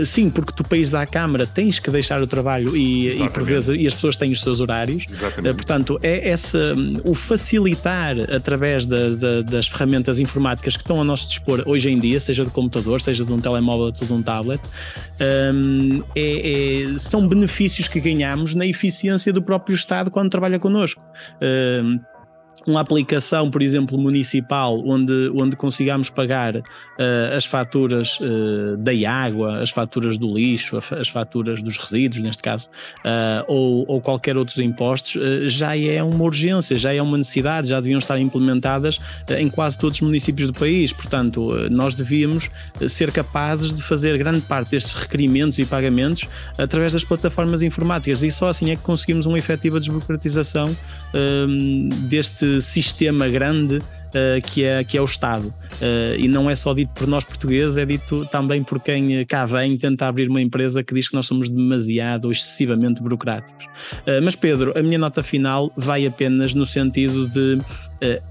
Sim, 0.06 0.30
porque 0.30 0.52
tu 0.54 0.64
país 0.64 0.94
à 1.02 1.06
Câmara 1.06 1.46
tens 1.46 1.80
que 1.80 1.90
deixar 1.90 2.22
o 2.22 2.28
trabalho 2.28 2.76
e, 2.76 3.24
e 3.24 3.30
por 3.30 3.44
vezes 3.44 3.76
e 3.80 3.88
as 3.88 3.94
pessoas 3.94 4.18
têm 4.18 4.32
os 4.32 4.42
seus 4.42 4.60
horários. 4.60 5.06
Exatamente. 5.10 5.48
Eh, 5.48 5.54
portanto, 5.54 6.00
é 6.02 6.30
essa, 6.30 6.74
o 7.04 7.14
facilitar 7.14 8.16
através 8.34 8.86
da, 8.86 9.10
da, 9.10 9.42
das 9.42 9.68
ferramentas 9.68 10.20
informáticas 10.20 10.76
que 10.76 10.84
estão 10.84 10.98
ao 10.98 11.04
nosso 11.04 11.28
dispor 11.28 11.64
hoje 11.66 11.90
em 11.90 12.00
dia, 12.00 12.20
seja 12.20 12.46
de 12.46 12.52
computador, 12.52 13.02
seja 13.02 13.26
de 13.26 13.34
um 13.34 13.40
telemóvel 13.40 13.86
ou 13.86 13.92
de 13.92 14.14
um 14.14 14.22
tablet, 14.22 14.62
um, 15.54 16.04
é, 16.16 16.94
é, 16.94 16.98
são 16.98 17.28
benefícios 17.28 17.88
que 17.88 18.00
ganhamos 18.00 18.56
na 18.56 18.66
eficiência 18.66 19.32
do 19.32 19.42
próprio 19.42 19.76
Estado 19.76 20.10
quando 20.12 20.30
trabalha 20.30 20.60
connosco. 20.60 21.02
Um, 21.42 22.00
uma 22.68 22.82
aplicação, 22.82 23.50
por 23.50 23.62
exemplo, 23.62 23.98
municipal, 23.98 24.82
onde, 24.86 25.32
onde 25.36 25.56
consigamos 25.56 26.10
pagar 26.10 26.58
uh, 26.58 26.62
as 27.36 27.46
faturas 27.46 28.20
uh, 28.20 28.78
da 28.78 28.92
água, 29.10 29.60
as 29.60 29.70
faturas 29.70 30.18
do 30.18 30.34
lixo, 30.34 30.78
as 30.78 31.10
faturas 31.10 31.62
dos 31.62 31.78
resíduos, 31.78 32.22
neste 32.22 32.44
caso, 32.44 32.70
uh, 33.00 33.44
ou, 33.48 33.86
ou 33.88 34.02
qualquer 34.02 34.38
outros 34.38 34.58
impostos, 34.60 35.18
já 35.52 35.78
é 35.78 36.04
uma 36.04 36.24
urgência, 36.24 36.78
já 36.78 36.94
é 36.94 37.02
uma 37.02 37.18
necessidade, 37.18 37.70
já 37.70 37.80
deviam 37.80 38.00
estar 38.00 38.20
implementadas 38.20 39.00
em 39.38 39.48
quase 39.48 39.78
todos 39.78 39.98
os 39.98 40.02
municípios 40.02 40.48
do 40.48 40.54
país. 40.54 40.94
Portanto, 40.94 41.70
nós 41.70 41.96
devíamos 41.96 42.50
ser 42.88 43.12
capazes 43.12 43.74
de 43.74 43.82
fazer 43.82 44.18
grande 44.18 44.42
parte 44.42 44.72
destes 44.72 44.94
requerimentos 44.94 45.58
e 45.60 45.66
pagamentos 45.66 46.28
através 46.58 46.94
das 46.94 47.04
plataformas 47.04 47.62
informáticas 47.62 48.24
e 48.24 48.32
só 48.32 48.48
assim 48.48 48.72
é 48.72 48.76
que 48.76 48.84
conseguimos 48.84 49.26
uma 49.26 49.38
efetiva 49.38 49.80
desburocratização 49.80 50.76
deste 52.08 52.51
sistema 52.60 53.28
grande 53.30 53.78
uh, 54.12 54.42
que, 54.46 54.64
é, 54.64 54.84
que 54.84 54.98
é 54.98 55.02
o 55.02 55.06
Estado. 55.06 55.48
Uh, 55.48 56.16
e 56.18 56.28
não 56.28 56.50
é 56.50 56.56
só 56.56 56.74
dito 56.74 56.92
por 56.94 57.08
nós 57.08 57.24
portugueses, 57.24 57.78
é 57.78 57.86
dito 57.86 58.26
também 58.26 58.64
por 58.64 58.80
quem 58.80 59.26
cá 59.26 59.46
vem 59.46 59.78
tentar 59.78 60.10
abrir 60.10 60.30
uma 60.30 60.42
empresa 60.42 60.84
que 60.84 60.94
diz 60.94 61.08
que 61.08 61.16
nós 61.16 61.26
somos 61.26 61.50
demasiado 61.50 62.26
ou 62.26 62.32
excessivamente 62.32 63.02
burocráticos. 63.02 63.66
Uh, 63.66 64.22
mas, 64.24 64.36
Pedro, 64.36 64.74
a 64.78 64.82
minha 64.82 64.98
nota 64.98 65.24
final 65.24 65.72
vai 65.76 66.06
apenas 66.06 66.54
no 66.54 66.66
sentido 66.66 67.28
de 67.28 67.60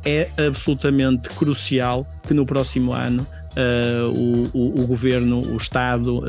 é 0.05 0.29
absolutamente 0.49 1.29
crucial 1.31 2.05
que 2.27 2.35
no 2.35 2.45
próximo 2.45 2.93
ano 2.93 3.25
o, 4.13 4.49
o, 4.53 4.83
o, 4.83 4.87
governo, 4.89 5.41
o 5.43 5.57
Estado, 5.57 6.25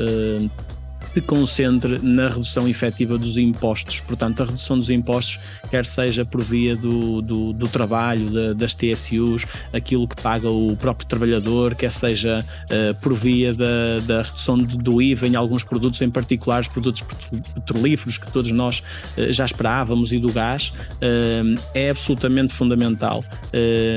se 1.12 1.20
concentre 1.20 1.98
na 2.02 2.28
redução 2.28 2.66
efetiva 2.66 3.18
dos 3.18 3.36
impostos. 3.36 4.00
Portanto, 4.00 4.42
a 4.42 4.46
redução 4.46 4.78
dos 4.78 4.88
impostos, 4.88 5.38
quer 5.70 5.84
seja 5.84 6.24
por 6.24 6.40
via 6.40 6.74
do, 6.74 7.20
do, 7.20 7.52
do 7.52 7.68
trabalho, 7.68 8.30
de, 8.30 8.54
das 8.54 8.74
TSUs, 8.74 9.44
aquilo 9.72 10.08
que 10.08 10.20
paga 10.20 10.48
o 10.48 10.74
próprio 10.74 11.06
trabalhador, 11.06 11.74
quer 11.74 11.92
seja 11.92 12.44
uh, 12.64 12.94
por 13.00 13.12
via 13.12 13.52
da, 13.52 13.98
da 14.06 14.22
redução 14.22 14.56
do 14.58 15.02
IVA 15.02 15.26
em 15.26 15.36
alguns 15.36 15.62
produtos, 15.62 16.00
em 16.00 16.10
particular 16.10 16.62
os 16.62 16.68
produtos 16.68 17.02
petrolíferos 17.54 18.16
que 18.16 18.32
todos 18.32 18.50
nós 18.50 18.82
uh, 19.18 19.32
já 19.32 19.44
esperávamos 19.44 20.12
e 20.12 20.18
do 20.18 20.32
gás, 20.32 20.72
uh, 20.94 21.60
é 21.74 21.90
absolutamente 21.90 22.54
fundamental. 22.54 23.22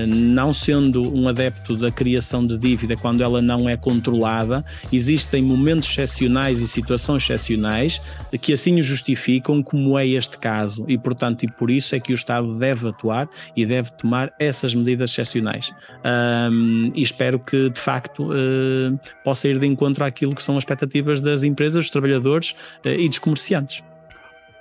não 0.08 0.52
sendo 0.52 1.16
um 1.16 1.28
adepto 1.28 1.78
da 1.78 1.90
criação 1.90 2.46
de 2.46 2.58
dívida 2.58 2.98
quando 2.98 3.22
ela 3.22 3.42
não 3.42 3.70
é 3.70 3.78
controlada, 3.78 4.66
existem 4.92 5.42
momentos 5.42 5.90
excepcionais 5.90 6.60
e 6.60 6.68
situações 6.68 7.05
situações 7.06 7.24
excepcionais 7.24 8.02
que 8.42 8.54
assim 8.54 8.80
o 8.80 8.84
justificam, 8.84 9.62
como 9.62 9.98
é 9.98 10.08
este 10.08 10.38
caso, 10.38 10.84
e 10.88 10.98
portanto, 10.98 11.44
e 11.44 11.48
por 11.48 11.70
isso 11.70 11.96
é 11.96 12.00
que 12.00 12.12
o 12.12 12.16
Estado 12.16 12.56
deve 12.56 12.90
atuar 12.90 13.30
e 13.56 13.66
deve 13.66 13.92
tomar 13.92 14.34
essas 14.40 14.74
medidas 14.74 15.12
excepcionais. 15.12 15.72
Um, 16.04 16.92
e 16.94 17.02
espero 17.02 17.40
que 17.40 17.70
de 17.70 17.80
facto 17.80 18.32
uh, 18.32 19.00
possa 19.24 19.48
ir 19.48 19.60
de 19.60 19.68
encontro 19.68 20.04
àquilo 20.04 20.34
que 20.34 20.44
são 20.44 20.58
as 20.58 20.62
expectativas 20.62 21.22
das 21.22 21.44
empresas, 21.44 21.86
dos 21.86 21.90
trabalhadores 21.90 22.56
uh, 22.86 22.90
e 22.90 23.08
dos 23.08 23.20
comerciantes. 23.20 23.84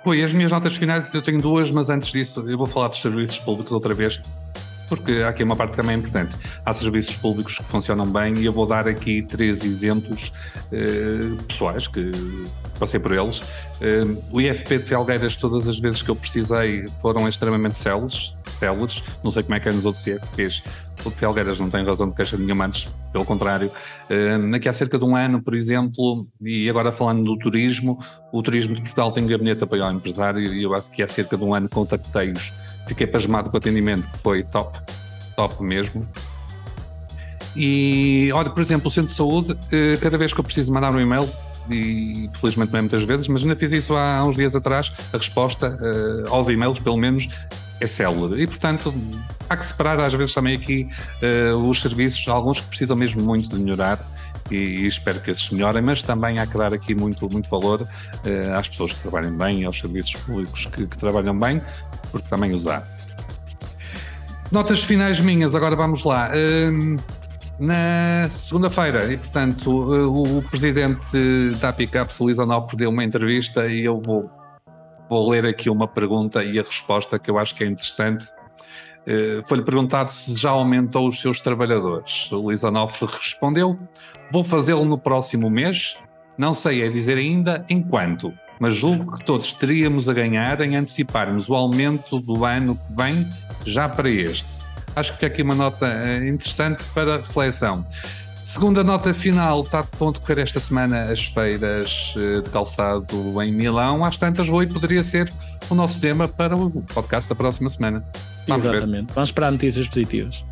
Oi, 0.05 0.23
as 0.23 0.31
minhas 0.33 0.51
notas 0.51 0.75
finais 0.75 1.13
eu 1.13 1.21
tenho 1.21 1.41
duas, 1.41 1.71
mas 1.71 1.89
antes 1.89 2.11
disso 2.11 2.47
eu 2.47 2.57
vou 2.57 2.67
falar 2.67 2.89
dos 2.89 3.01
serviços 3.01 3.39
públicos 3.39 3.71
outra 3.71 3.93
vez 3.93 4.21
porque 4.87 5.23
há 5.23 5.29
aqui 5.29 5.43
uma 5.43 5.55
parte 5.55 5.75
também 5.75 5.97
importante. 5.97 6.35
Há 6.65 6.73
serviços 6.73 7.15
públicos 7.15 7.57
que 7.57 7.65
funcionam 7.65 8.05
bem 8.05 8.35
e 8.35 8.45
eu 8.45 8.53
vou 8.53 8.65
dar 8.65 8.87
aqui 8.87 9.21
três 9.21 9.63
exemplos 9.63 10.31
eh, 10.71 11.35
pessoais 11.47 11.87
que 11.87 12.11
passei 12.79 12.99
por 12.99 13.11
eles. 13.11 13.41
Eh, 13.81 14.05
o 14.31 14.41
IFP 14.41 14.79
de 14.79 14.85
Felgueiras, 14.85 15.35
todas 15.35 15.67
as 15.67 15.79
vezes 15.79 16.01
que 16.01 16.09
eu 16.09 16.15
precisei, 16.15 16.85
foram 17.01 17.27
extremamente 17.27 17.79
células. 17.79 18.33
Células. 18.57 19.03
Não 19.23 19.31
sei 19.31 19.43
como 19.43 19.55
é 19.55 19.59
que 19.59 19.69
é 19.69 19.71
nos 19.71 19.85
outros 19.85 20.05
IFPs. 20.05 20.63
O 21.05 21.09
de 21.09 21.15
Felgueiras 21.15 21.59
não 21.59 21.69
tem 21.69 21.85
razão 21.85 22.09
de 22.09 22.15
queixa 22.15 22.37
nenhuma, 22.37 22.65
antes, 22.65 22.87
pelo 23.11 23.25
contrário. 23.25 23.71
Uh, 24.09 24.55
aqui 24.55 24.69
há 24.69 24.73
cerca 24.73 24.97
de 24.97 25.03
um 25.03 25.15
ano, 25.15 25.41
por 25.41 25.53
exemplo, 25.53 26.27
e 26.41 26.69
agora 26.69 26.91
falando 26.91 27.23
do 27.23 27.37
turismo, 27.37 27.99
o 28.31 28.41
Turismo 28.41 28.75
de 28.75 28.81
Portugal 28.81 29.11
tem 29.11 29.23
um 29.23 29.27
gabinete 29.27 29.57
de 29.57 29.63
apoio 29.65 29.83
ao 29.83 29.91
empresário 29.91 30.41
e 30.41 30.63
eu 30.63 30.73
acho 30.73 30.89
que 30.89 31.03
há 31.03 31.07
cerca 31.07 31.37
de 31.37 31.43
um 31.43 31.53
ano 31.53 31.69
contactei-os 31.69 32.53
fiquei 32.87 33.07
pasmado 33.07 33.49
com 33.49 33.57
o 33.57 33.59
atendimento, 33.59 34.07
que 34.07 34.17
foi 34.17 34.43
top, 34.43 34.77
top 35.35 35.63
mesmo. 35.63 36.07
E, 37.55 38.29
olha, 38.33 38.49
por 38.49 38.61
exemplo, 38.61 38.87
o 38.87 38.91
Centro 38.91 39.11
de 39.11 39.15
Saúde, 39.15 39.57
eh, 39.71 39.97
cada 40.01 40.17
vez 40.17 40.33
que 40.33 40.39
eu 40.39 40.43
preciso 40.43 40.71
mandar 40.71 40.93
um 40.93 40.99
e-mail, 40.99 41.29
e 41.69 42.29
felizmente 42.39 42.71
não 42.71 42.79
é 42.79 42.81
muitas 42.81 43.03
vezes, 43.03 43.27
mas 43.27 43.41
ainda 43.41 43.55
fiz 43.55 43.71
isso 43.71 43.95
há, 43.95 44.23
uns 44.23 44.35
dias 44.35 44.55
atrás, 44.55 44.91
a 45.11 45.17
resposta 45.17 45.79
uh, 45.81 46.33
aos 46.33 46.47
e-mails, 46.49 46.77
pelo 46.79 46.97
menos, 46.97 47.27
é 47.79 47.87
célere. 47.87 48.41
E, 48.41 48.47
portanto, 48.47 48.93
há 49.49 49.57
que 49.57 49.65
separar 49.65 49.99
às 49.99 50.13
vezes 50.13 50.33
também 50.33 50.55
aqui 50.55 50.87
uh, 51.21 51.57
os 51.57 51.81
serviços, 51.81 52.27
alguns 52.27 52.59
que 52.59 52.67
precisam 52.67 52.95
mesmo 52.95 53.21
muito 53.23 53.49
de 53.49 53.61
melhorar. 53.61 53.99
E, 54.51 54.55
e, 54.55 54.87
espero 54.87 55.19
que 55.21 55.31
esses 55.31 55.49
melhorem, 55.49 55.81
mas 55.81 56.03
também 56.03 56.37
há 56.37 56.45
que 56.45 56.55
dar 56.55 56.71
aqui 56.71 56.93
muito, 56.93 57.27
muito 57.31 57.49
valor 57.49 57.81
uh, 57.81 58.53
às 58.55 58.67
pessoas 58.67 58.93
que 58.93 58.99
trabalham 58.99 59.35
bem, 59.35 59.65
aos 59.65 59.79
serviços 59.79 60.15
públicos 60.17 60.67
que, 60.67 60.85
que 60.85 60.97
trabalham 60.97 61.37
bem, 61.37 61.61
porque 62.11 62.27
também 62.29 62.51
há. 62.69 62.83
Notas 64.51 64.83
finais 64.83 65.19
minhas, 65.19 65.55
agora 65.55 65.75
vamos 65.75 66.03
lá. 66.03 66.29
Uh, 66.29 67.01
na 67.57 68.29
segunda-feira, 68.29 69.11
e 69.11 69.17
portanto 69.17 69.69
o, 69.71 70.39
o 70.39 70.41
presidente 70.43 71.55
da 71.59 71.71
Pickups, 71.71 72.19
Luís 72.19 72.37
Onofre, 72.37 72.75
deu 72.75 72.89
uma 72.89 73.03
entrevista 73.03 73.65
e 73.67 73.85
eu 73.85 74.01
vou, 74.01 74.29
vou 75.09 75.29
ler 75.29 75.45
aqui 75.45 75.69
uma 75.69 75.87
pergunta 75.87 76.43
e 76.43 76.59
a 76.59 76.63
resposta 76.63 77.19
que 77.19 77.29
eu 77.29 77.37
acho 77.37 77.55
que 77.55 77.63
é 77.63 77.67
interessante. 77.67 78.25
Uh, 79.07 79.47
Foi-lhe 79.47 79.63
perguntado 79.63 80.11
se 80.11 80.35
já 80.35 80.49
aumentou 80.49 81.07
os 81.07 81.19
seus 81.19 81.39
trabalhadores. 81.39 82.31
O 82.31 82.37
Luís 82.37 82.63
Onofre 82.63 83.07
respondeu: 83.11 83.77
Vou 84.31 84.43
fazê-lo 84.43 84.85
no 84.85 84.97
próximo 84.97 85.49
mês. 85.49 85.97
Não 86.37 86.53
sei 86.53 86.81
é 86.81 86.89
dizer 86.89 87.17
ainda 87.17 87.65
em 87.69 87.81
quanto, 87.81 88.33
mas 88.59 88.75
julgo 88.75 89.13
que 89.13 89.23
todos 89.23 89.53
teríamos 89.53 90.09
a 90.09 90.13
ganhar 90.13 90.59
em 90.59 90.75
anteciparmos 90.75 91.47
o 91.47 91.55
aumento 91.55 92.19
do 92.19 92.43
ano 92.43 92.75
que 92.75 92.93
vem 92.93 93.29
já 93.65 93.87
para 93.87 94.09
este 94.09 94.65
acho 94.95 95.11
que 95.11 95.17
fica 95.17 95.27
aqui 95.27 95.41
uma 95.41 95.55
nota 95.55 95.87
eh, 95.87 96.27
interessante 96.27 96.83
para 96.93 97.17
reflexão. 97.17 97.85
Segunda 98.45 98.83
nota 98.83 99.11
final, 99.11 99.63
está 99.63 99.81
de 99.81 99.87
ponto 99.97 100.21
correr 100.21 100.37
esta 100.37 100.59
semana 100.59 101.05
as 101.05 101.25
feiras 101.25 102.13
eh, 102.15 102.41
de 102.41 102.49
calçado 102.51 103.41
em 103.41 103.51
Milão. 103.51 104.05
Às 104.05 104.17
tantas, 104.17 104.47
Rui, 104.47 104.67
poderia 104.67 105.03
ser 105.03 105.33
o 105.67 105.73
nosso 105.73 105.99
tema 105.99 106.27
para 106.27 106.55
o 106.55 106.69
podcast 106.69 107.27
da 107.27 107.35
próxima 107.35 107.71
semana. 107.71 108.05
Vamos 108.47 108.67
Exatamente. 108.67 109.07
Ver. 109.07 109.13
Vamos 109.15 109.29
esperar 109.29 109.51
notícias 109.51 109.87
positivas. 109.87 110.45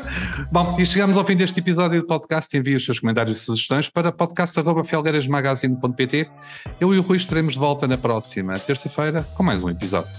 Bom, 0.52 0.76
e 0.78 0.84
chegamos 0.84 1.16
ao 1.16 1.24
fim 1.24 1.36
deste 1.36 1.60
episódio 1.60 2.02
do 2.02 2.06
podcast. 2.06 2.54
Envie 2.54 2.74
os 2.74 2.84
seus 2.84 3.00
comentários 3.00 3.38
e 3.38 3.40
sugestões 3.40 3.88
para 3.88 4.12
podcast.felgueiresmagazine.pt. 4.12 6.28
Eu 6.78 6.94
e 6.94 6.98
o 6.98 7.02
Rui 7.02 7.16
estaremos 7.16 7.54
de 7.54 7.58
volta 7.58 7.88
na 7.88 7.96
próxima 7.96 8.58
terça-feira 8.58 9.22
com 9.34 9.42
mais 9.42 9.62
um 9.62 9.70
episódio. 9.70 10.12